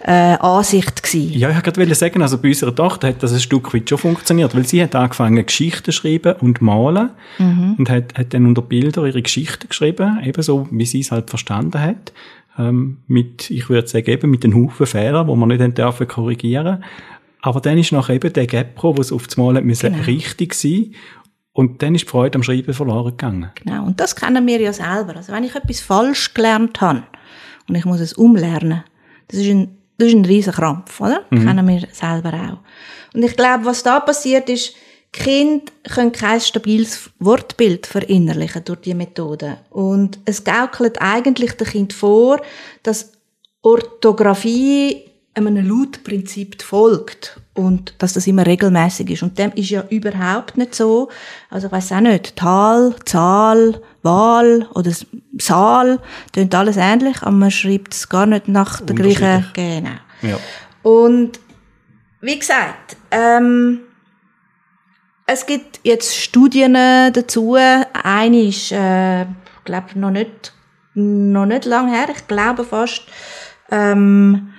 [0.00, 1.38] äh, Ansicht gewesen.
[1.38, 4.54] Ja, ich wollte sagen, also bei unserer Tochter hat das ein Stück weit schon funktioniert,
[4.54, 7.76] weil sie hat angefangen Geschichten zu schreiben und malen mhm.
[7.78, 11.80] und hat, hat dann unter Bilder ihre Geschichten geschrieben, ebenso wie sie es halt verstanden
[11.80, 12.12] hat.
[12.58, 16.84] ähm, mit, ich würde sagen, eben mit den Haufen Fehlern, wo man nicht dürfen korrigieren
[17.44, 20.02] Aber dann ist nachher eben der Gap wo es auf das Mal genau.
[20.04, 20.94] richtig sein
[21.52, 23.50] und dann ist die Freude am Schreiben verloren gegangen.
[23.56, 25.16] Genau, und das kennen wir ja selber.
[25.16, 27.02] Also wenn ich etwas falsch gelernt habe
[27.68, 28.82] und ich muss es umlernen,
[29.28, 31.26] das ist ein, das ist ein riesen Krampf, oder?
[31.28, 31.44] Mhm.
[31.44, 33.14] Kennen wir selber auch.
[33.14, 34.74] Und ich glaube, was da passiert ist,
[35.12, 39.58] Kind können kein stabiles Wortbild verinnerlichen durch die Methode.
[39.68, 42.40] Und es gaukelt eigentlich dem Kind vor,
[42.82, 43.12] dass
[43.60, 45.04] Orthographie
[45.34, 49.22] einem Lautprinzip folgt und dass das immer regelmäßig ist.
[49.22, 51.08] Und dem ist ja überhaupt nicht so.
[51.50, 54.92] Also ich weiß auch nicht, Tal, Zahl, Wahl oder
[55.38, 56.00] Saal,
[56.32, 59.90] tönt alles ähnlich, aber man schreibt es gar nicht nach der gleichen, genau.
[60.22, 60.38] Ja.
[60.82, 61.40] Und
[62.20, 63.80] wie gesagt, ähm,
[65.26, 67.54] es gibt jetzt Studien dazu.
[67.54, 69.26] Eine ist, äh,
[69.64, 70.52] glaube noch nicht,
[70.94, 72.06] noch nicht lang her.
[72.14, 73.02] Ich glaube fast
[73.70, 74.53] ähm,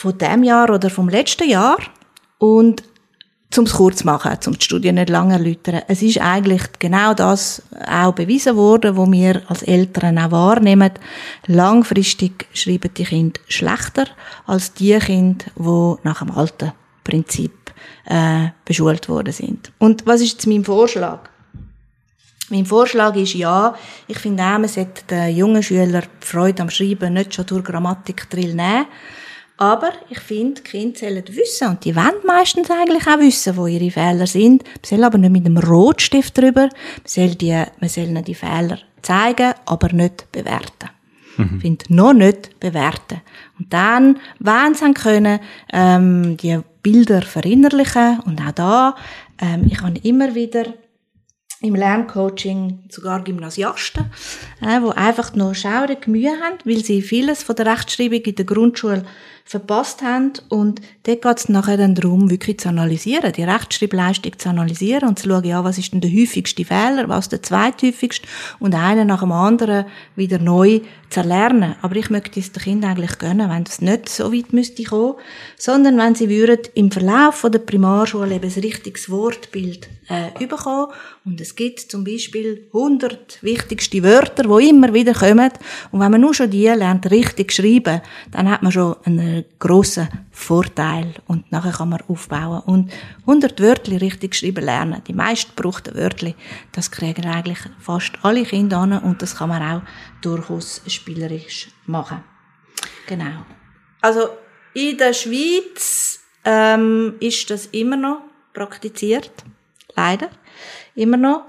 [0.00, 1.78] von dem Jahr oder vom letzten Jahr.
[2.38, 2.82] Und
[3.50, 5.82] zum es kurz machen, zum die Studie nicht lange erläutern.
[5.88, 10.92] Es ist eigentlich genau das auch bewiesen worden, wo wir als Eltern auch wahrnehmen.
[11.46, 14.06] Langfristig schreiben die Kinder schlechter
[14.46, 16.72] als die Kinder, die nach dem alten
[17.02, 17.52] Prinzip
[18.06, 19.72] äh, beschult worden sind.
[19.78, 21.28] Und was ist jetzt mein Vorschlag?
[22.50, 23.74] Mein Vorschlag ist ja,
[24.08, 27.64] ich finde auch, man sollte den jungen Schülern die Freude am Schreiben nicht schon durch
[27.64, 28.86] Grammatik-Drill nehmen,
[29.60, 33.66] aber ich finde, die Kinder sollen wissen, und die wollen meistens eigentlich auch wissen, wo
[33.66, 34.64] ihre Fehler sind.
[34.64, 36.62] Man soll aber nicht mit einem Rotstift drüber.
[36.62, 36.70] Man
[37.04, 40.88] soll, die, man soll ihnen die Fehler zeigen, aber nicht bewerten.
[41.36, 41.50] Mhm.
[41.56, 43.20] Ich finde, noch nicht bewerten.
[43.58, 45.40] Und dann, wenn sie können,
[45.74, 48.20] ähm, die Bilder verinnerlichen.
[48.20, 48.96] Und auch da,
[49.42, 50.72] ähm, ich habe immer wieder
[51.62, 54.06] im Lerncoaching sogar Gymnasiasten,
[54.62, 58.46] äh, wo einfach noch schaurig Mühe haben, weil sie vieles von der Rechtschreibung in der
[58.46, 59.04] Grundschule
[59.50, 60.32] verpasst haben.
[60.48, 65.18] Und dort geht es nachher dann darum, wirklich zu analysieren, die Rechtschreibleistung zu analysieren und
[65.18, 68.28] zu schauen, ja, was ist denn der häufigste Fehler, was der zweithäufigste
[68.60, 71.74] und einen nach dem anderen wieder neu zu erlernen.
[71.82, 75.14] Aber ich möchte es den Kindern eigentlich gönnen, wenn das nicht so weit müsste kommen,
[75.56, 80.92] sondern wenn sie würden im Verlauf von der Primarschule eben ein richtiges Wortbild äh, bekommen
[81.24, 85.50] und es gibt zum Beispiel 100 wichtigste Wörter, die immer wieder kommen
[85.90, 88.94] und wenn man nur schon die lernt, richtig schreiben, dann hat man schon
[89.40, 95.02] einen grossen Vorteil und nachher kann man aufbauen und 100 Wörter richtig schreiben lernen.
[95.06, 96.34] Die meistgebrauchten Wörter,
[96.72, 99.82] das kriegen eigentlich fast alle Kinder an und das kann man auch
[100.22, 102.22] durchaus spielerisch machen.
[103.06, 103.44] Genau.
[104.00, 104.30] Also
[104.74, 108.22] in der Schweiz ähm, ist das immer noch
[108.52, 109.32] praktiziert,
[109.96, 110.30] leider
[110.94, 111.46] immer noch.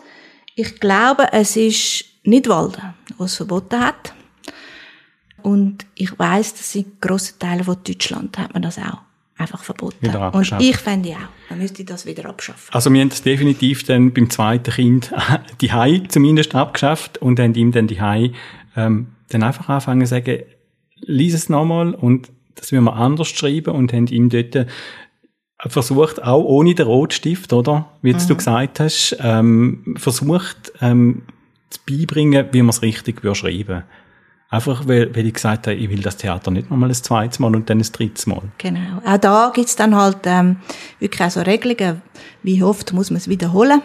[0.55, 4.13] Ich glaube, es ist nicht Walden, was verboten hat.
[5.43, 8.99] Und ich weiß, dass in grossen Teilen von Deutschland hat man das auch
[9.41, 10.07] einfach verboten.
[10.33, 12.69] Und ich fände auch, man müsste das wieder abschaffen.
[12.71, 15.11] Also wir haben das definitiv dann beim zweiten Kind
[15.61, 18.31] die Hai zumindest abgeschafft und haben ihm dann die Hai
[18.75, 20.43] ähm, dann einfach anfangen zu sagen,
[21.01, 24.67] lies es nochmal und das will wir anders schreiben und haben ihm dort
[25.67, 27.91] versucht, auch ohne den Rotstift, oder?
[28.01, 28.27] Wie mhm.
[28.27, 31.23] du gesagt hast, ähm, versucht, ähm,
[31.69, 33.83] zu beibringen, wie man es richtig schreiben
[34.51, 37.55] Einfach, weil, weil ich gesagt habe, ich will das Theater nicht nochmal ein zweites Mal
[37.55, 38.41] und dann ein drittes Mal.
[38.57, 39.01] Genau.
[39.05, 40.57] Auch da gibt's dann halt ähm,
[40.99, 42.01] wirklich auch so Regelungen,
[42.43, 43.81] wie oft muss man es wiederholen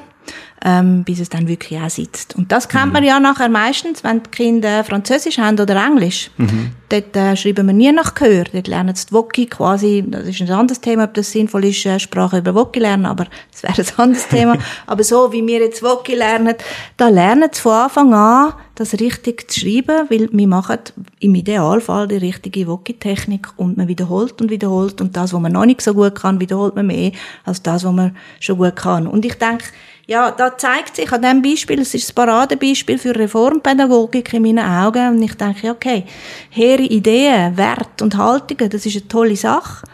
[0.65, 2.35] ähm, bis es dann wirklich auch sitzt.
[2.35, 2.93] Und das kennt mhm.
[2.93, 6.31] man ja nachher meistens, wenn die Kinder Französisch haben oder Englisch.
[6.39, 6.73] Mhm.
[6.89, 8.45] Dort äh, schreiben wir nie nach Gehör.
[8.53, 11.85] Dort lernen sie die Voki quasi, das ist ein anderes Thema, ob das sinnvoll ist,
[11.85, 14.57] äh, Sprache über Voki lernen, aber das wäre ein anderes Thema.
[14.87, 16.55] Aber so, wie wir jetzt Voki lernen,
[16.97, 20.79] da lernen sie von Anfang an, das richtig zu schreiben, weil wir machen
[21.19, 25.65] im Idealfall die richtige Voki-Technik und man wiederholt und wiederholt und das, was man noch
[25.65, 27.13] nicht so gut kann, wiederholt man mehr
[27.45, 29.07] als das, was man schon gut kann.
[29.07, 29.65] Und ich denke,
[30.09, 34.65] ja, da zeigt sich an diesem Beispiel, es ist das Paradebeispiel für Reformpädagogik in meinen
[34.65, 35.17] Augen.
[35.17, 36.05] Und ich denke, okay,
[36.51, 39.85] hehre Ideen, Werte und Haltungen, das ist eine tolle Sache.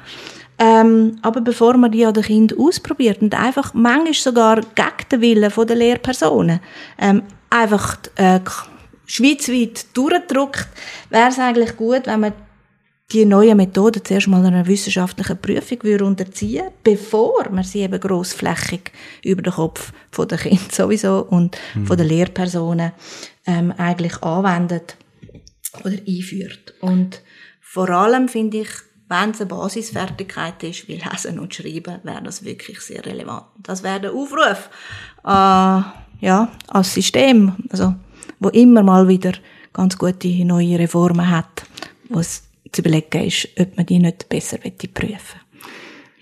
[0.58, 5.20] Ähm, aber bevor man die an den Kind ausprobiert und einfach manchmal sogar gegen den
[5.22, 6.60] Willen der Lehrpersonen
[6.98, 8.40] ähm, einfach äh,
[9.06, 10.68] schweizweit durchdruckt,
[11.08, 12.32] wäre es eigentlich gut, wenn man
[13.12, 18.92] die neue Methode zuerst mal einer wissenschaftlichen Prüfung würde unterziehen, bevor man sie eben grossflächig
[19.22, 21.86] über den Kopf von den Kindern sowieso und mhm.
[21.86, 22.92] von den Lehrpersonen
[23.46, 24.96] ähm, eigentlich anwendet
[25.84, 26.74] oder einführt.
[26.80, 27.22] Und
[27.60, 28.68] vor allem finde ich,
[29.08, 33.44] wenn es eine Basisfertigkeit ist, wie Lesen und Schreiben, wäre das wirklich sehr relevant.
[33.58, 34.70] Das wäre der Aufruf
[35.24, 37.94] äh, ja, als System, also
[38.40, 39.32] wo immer mal wieder
[39.72, 41.64] ganz gute neue Reformen hat
[42.12, 42.42] wo es
[42.72, 45.40] zu überlegen ist, ob man die nicht besser prüfen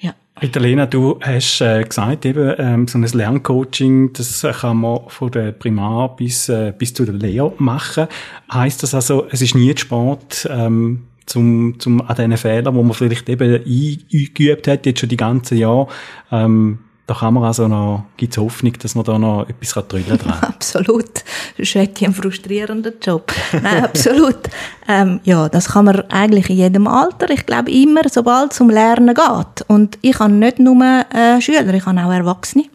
[0.01, 0.15] ja.
[0.41, 5.53] Italena, du hast äh, gesagt, eben, ähm, so ein Lerncoaching, das kann man von der
[5.53, 8.09] Primar bis, äh, bis zu der Lehre machen.
[8.53, 12.83] Heißt das also, es ist nie zu spät, ähm, zum, zum, an diesen Fehlern, wo
[12.83, 15.89] man vielleicht eben eingeübt hat, jetzt schon die ganzen Jahre,
[16.33, 16.81] ähm,
[17.11, 20.33] da kann man also noch, gibt's Hoffnung, dass man da noch etwas drüllen kann.
[20.43, 21.25] absolut.
[21.57, 23.33] Sonst hätte ich einen frustrierenden Job.
[23.53, 24.39] Nein, absolut.
[24.87, 27.29] Ähm, ja, das kann man eigentlich in jedem Alter.
[27.31, 29.65] Ich glaube immer, sobald es um Lernen geht.
[29.67, 30.81] Und ich habe nicht nur
[31.13, 32.67] äh, Schüler, ich habe auch Erwachsene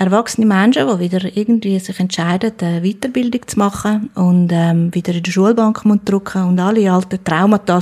[0.00, 5.22] erwachsene Menschen, die wieder irgendwie sich entscheiden, eine Weiterbildung zu machen und ähm, wieder in
[5.22, 7.78] der Schulbank drücken und alle alten Traumata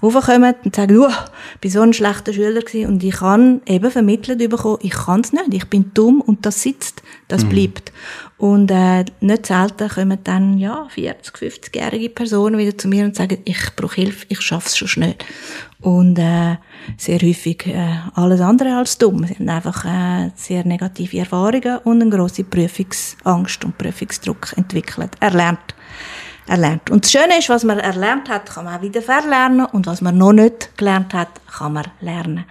[0.00, 1.08] aufkommen und sagen, uh,
[1.54, 5.22] ich bin so ein schlechter Schüler gewesen und ich kann eben vermittelt bekommen, ich kann
[5.22, 7.48] es nicht, ich bin dumm und das sitzt, das mhm.
[7.48, 7.92] bleibt.
[8.36, 13.38] Und äh, nicht selten kommen dann ja 40, 50-jährige Personen wieder zu mir und sagen,
[13.44, 15.16] ich brauche Hilfe, ich schaff's schon schnell.
[15.80, 16.56] Und äh,
[16.96, 19.24] sehr häufig äh, alles andere als dumm.
[19.24, 25.74] Sie haben einfach äh, sehr negative Erfahrungen und eine grosse Prüfungsangst und Prüfungsdruck entwickelt, erlernt.
[26.48, 26.90] Erlernt.
[26.90, 30.00] Und das Schöne ist, was man erlernt hat, kann man auch wieder verlernen und was
[30.00, 32.44] man noch nicht gelernt hat, kann man lernen.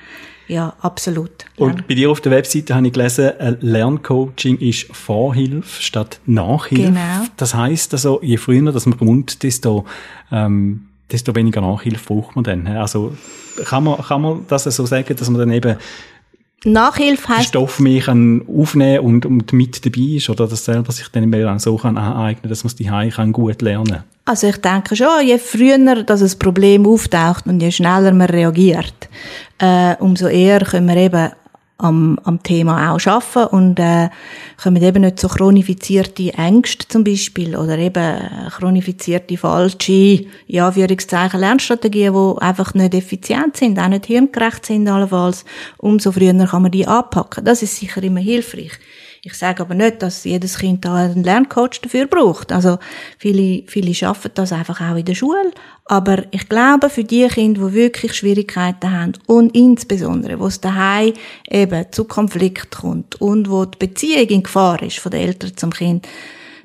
[0.47, 1.45] Ja, absolut.
[1.57, 6.91] Und bei dir auf der Webseite habe ich gelesen, Lerncoaching ist Vorhilfe statt Nachhilfe.
[6.91, 7.25] Genau.
[7.35, 9.85] Das heißt also, je früher dass man kommt, desto,
[10.31, 12.67] ähm, desto weniger Nachhilfe braucht man dann.
[12.67, 13.15] Also
[13.65, 15.77] kann man, kann man das so sagen, dass man dann eben
[16.65, 21.07] Nachhilfe heißt Stoff mehr kann aufnehmen und, und mit dabei ist oder das selber sich
[21.09, 24.03] dann eben so kann aneignen, dass man es die kann gut lernen.
[24.25, 29.07] Also ich denke schon, je früher, dass ein Problem auftaucht und je schneller man reagiert,
[29.59, 31.31] äh, umso eher können wir eben
[31.77, 34.09] am, am Thema auch arbeiten und äh,
[34.61, 42.13] kommen eben nicht so chronifizierte Ängste zum Beispiel oder eben chronifizierte falsche, ja, Anführungszeichen, Lernstrategien,
[42.13, 45.45] die einfach nicht effizient sind, auch nicht hirngerecht sind allenfalls.
[45.77, 47.45] Umso früher kann man die anpacken.
[47.45, 48.71] Das ist sicher immer hilfreich.
[49.23, 52.51] Ich sage aber nicht, dass jedes Kind da einen Lerncoach dafür braucht.
[52.51, 52.79] Also
[53.17, 55.51] viele, viele schaffen das einfach auch in der Schule.
[55.85, 61.13] Aber ich glaube, für die Kinder, die wirklich Schwierigkeiten haben und insbesondere, wo es daheim
[61.49, 65.71] eben zu Konflikt kommt und wo die Beziehung in Gefahr ist von den Eltern zum
[65.71, 66.07] Kind,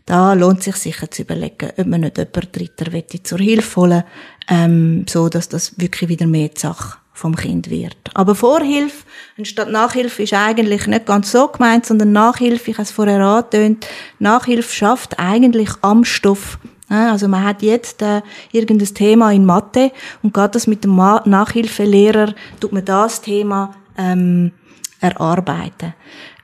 [0.04, 4.02] da lohnt sich sicher zu überlegen, ob man nicht jemanden Dritter zur Hilfe holen
[4.48, 7.96] ähm, so dass das wirklich wieder mehr die Sache vom Kind wird.
[8.14, 9.04] Aber Vorhilfe
[9.38, 13.86] anstatt Nachhilfe ist eigentlich nicht ganz so gemeint, sondern Nachhilfe, ich habe es vorher angetönt,
[14.18, 16.58] Nachhilfe schafft eigentlich am Stoff.
[16.88, 18.20] Also man hat jetzt äh,
[18.50, 19.92] irgendein Thema in Mathe
[20.22, 24.52] und geht das mit dem Nachhilfelehrer, tut man das Thema ähm,
[25.00, 25.94] erarbeiten.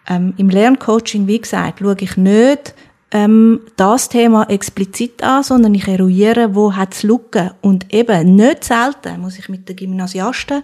[0.09, 2.75] Ähm, Im Lerncoaching, wie gesagt, schaue ich nicht
[3.11, 7.51] ähm, das Thema explizit an, sondern ich eruiere, wo hat es Lücken.
[7.61, 10.63] Und eben, nicht selten muss ich mit den Gymnasiasten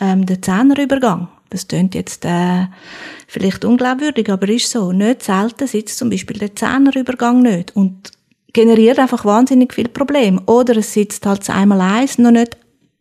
[0.00, 2.66] ähm, den Zehnerübergang, das klingt jetzt äh,
[3.26, 8.12] vielleicht unglaubwürdig, aber ist so, nicht selten sitzt zum Beispiel der Zehnerübergang nicht und
[8.52, 10.42] generiert einfach wahnsinnig viel Probleme.
[10.46, 12.56] Oder es sitzt halt einmal eins noch nicht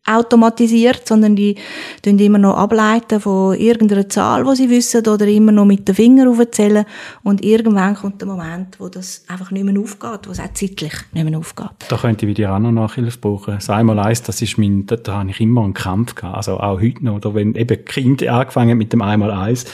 [0.08, 1.56] automatisiert, sondern die
[2.02, 5.96] tun immer noch ableiten von irgendeiner Zahl, wo sie wissen, oder immer noch mit den
[5.96, 6.86] Fingern aufzählen.
[7.24, 10.94] Und irgendwann kommt der Moment, wo das einfach nicht mehr aufgeht, wo es auch zeitlich
[11.14, 11.70] nicht mehr aufgeht.
[11.90, 13.56] Da könnte ich wieder auch noch Nachhilfe brauchen.
[13.56, 16.38] Das einmal eins, das ist mein, da, da habe ich immer einen Kampf gehabt.
[16.38, 19.66] Also auch heute noch, oder wenn eben Kind angefangen mit dem einmal eins,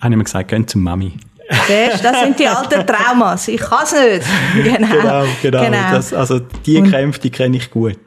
[0.00, 1.12] habe ich mir gesagt, gehen zum Mami.
[1.48, 3.48] Das sind die alten Traumas.
[3.48, 4.26] Ich kann es nicht.
[4.64, 4.88] Genau.
[4.88, 5.64] Genau, genau.
[5.64, 5.90] genau.
[5.92, 7.98] Das, also die Kämpfe, die kenne ich gut.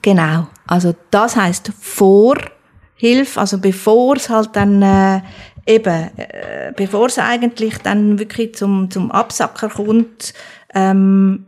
[0.00, 0.48] Genau.
[0.66, 5.20] Also das heißt Vorhilfe, also bevor es halt dann äh,
[5.66, 10.34] eben, äh, bevor es eigentlich dann wirklich zum, zum Absacker kommt,
[10.74, 11.46] ähm,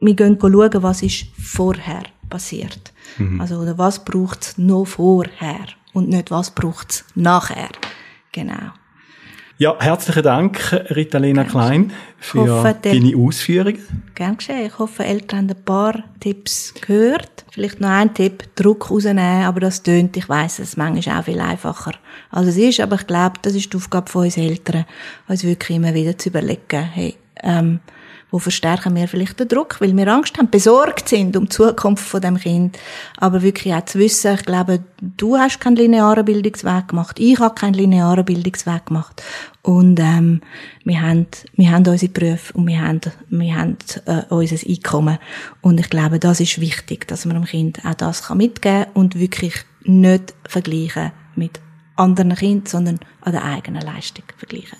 [0.00, 2.92] wir gehen schauen, was ist vorher passiert.
[3.18, 3.40] Mhm.
[3.40, 7.70] Also oder was braucht es noch vorher und nicht was braucht es nachher.
[8.32, 8.72] Genau.
[9.64, 10.60] Ja, herzlichen Dank,
[10.94, 13.78] Ritalena Klein, für hoffe, deine Ausführungen.
[14.14, 14.66] Gern geschehen.
[14.66, 17.46] Ich hoffe, Eltern haben ein paar Tipps gehört.
[17.50, 21.24] Vielleicht noch ein Tipp, Druck rausnehmen, aber das tönt, ich weiss, es ist manchmal auch
[21.24, 21.92] viel einfacher,
[22.30, 24.84] als es ist, aber ich glaube, das ist die Aufgabe von uns Eltern,
[25.28, 27.80] uns wirklich immer wieder zu überlegen, hey, ähm,
[28.34, 32.04] wo verstärken wir vielleicht den Druck, weil wir Angst haben, besorgt sind um die Zukunft
[32.04, 32.76] von dem Kind.
[33.16, 37.54] Aber wirklich auch zu wissen, ich glaube, du hast keinen linearen Bildungsweg gemacht, ich habe
[37.54, 39.22] keinen linearen Bildungsweg gemacht.
[39.62, 40.40] Und ähm,
[40.82, 43.76] wir haben, wir haben unsere Berufe und wir haben, wir haben
[44.06, 45.18] äh, unser Einkommen.
[45.60, 49.16] Und ich glaube, das ist wichtig, dass man dem Kind auch das kann mitgeben und
[49.16, 49.54] wirklich
[49.84, 51.60] nicht vergleichen mit
[51.94, 54.78] anderen Kindern, sondern an der eigenen Leistung vergleichen.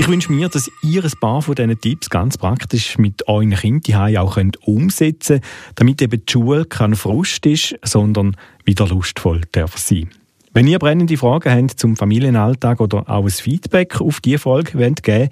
[0.00, 4.16] Ich wünsche mir, dass ihr ein paar von diesen Tipps ganz praktisch mit euren Kindern
[4.16, 5.44] auch könnt umsetzen könnt,
[5.74, 8.34] damit eben die Schule kein Frust ist, sondern
[8.64, 10.08] wieder lustvoll darf sein.
[10.54, 15.02] Wenn ihr brennende Fragen habt zum Familienalltag oder auch ein Feedback auf diese Folge wollt
[15.02, 15.28] geben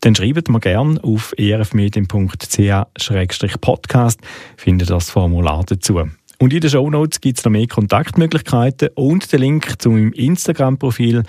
[0.00, 4.20] dann schreibt mir gerne auf erfmedien.ch-podcast,
[4.56, 6.00] findet das Formular dazu.
[6.38, 11.22] Und in den Shownotes gibt es noch mehr Kontaktmöglichkeiten und den Link zu meinem Instagram-Profil.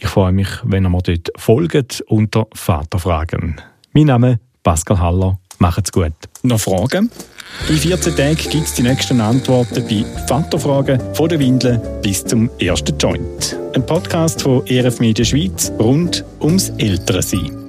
[0.00, 3.60] Ich freue mich, wenn ihr mir dort folgt unter Vaterfragen.
[3.92, 5.40] Mein Name ist Pascal Haller.
[5.58, 6.12] Macht's gut.
[6.44, 7.10] Noch Fragen?
[7.68, 12.48] In 14 Tagen gibt es die nächsten Antworten bei Vaterfragen von der Windel bis zum
[12.60, 13.58] ersten Joint.
[13.74, 17.67] Ein Podcast von ERF Media Schweiz rund ums Ältere sein.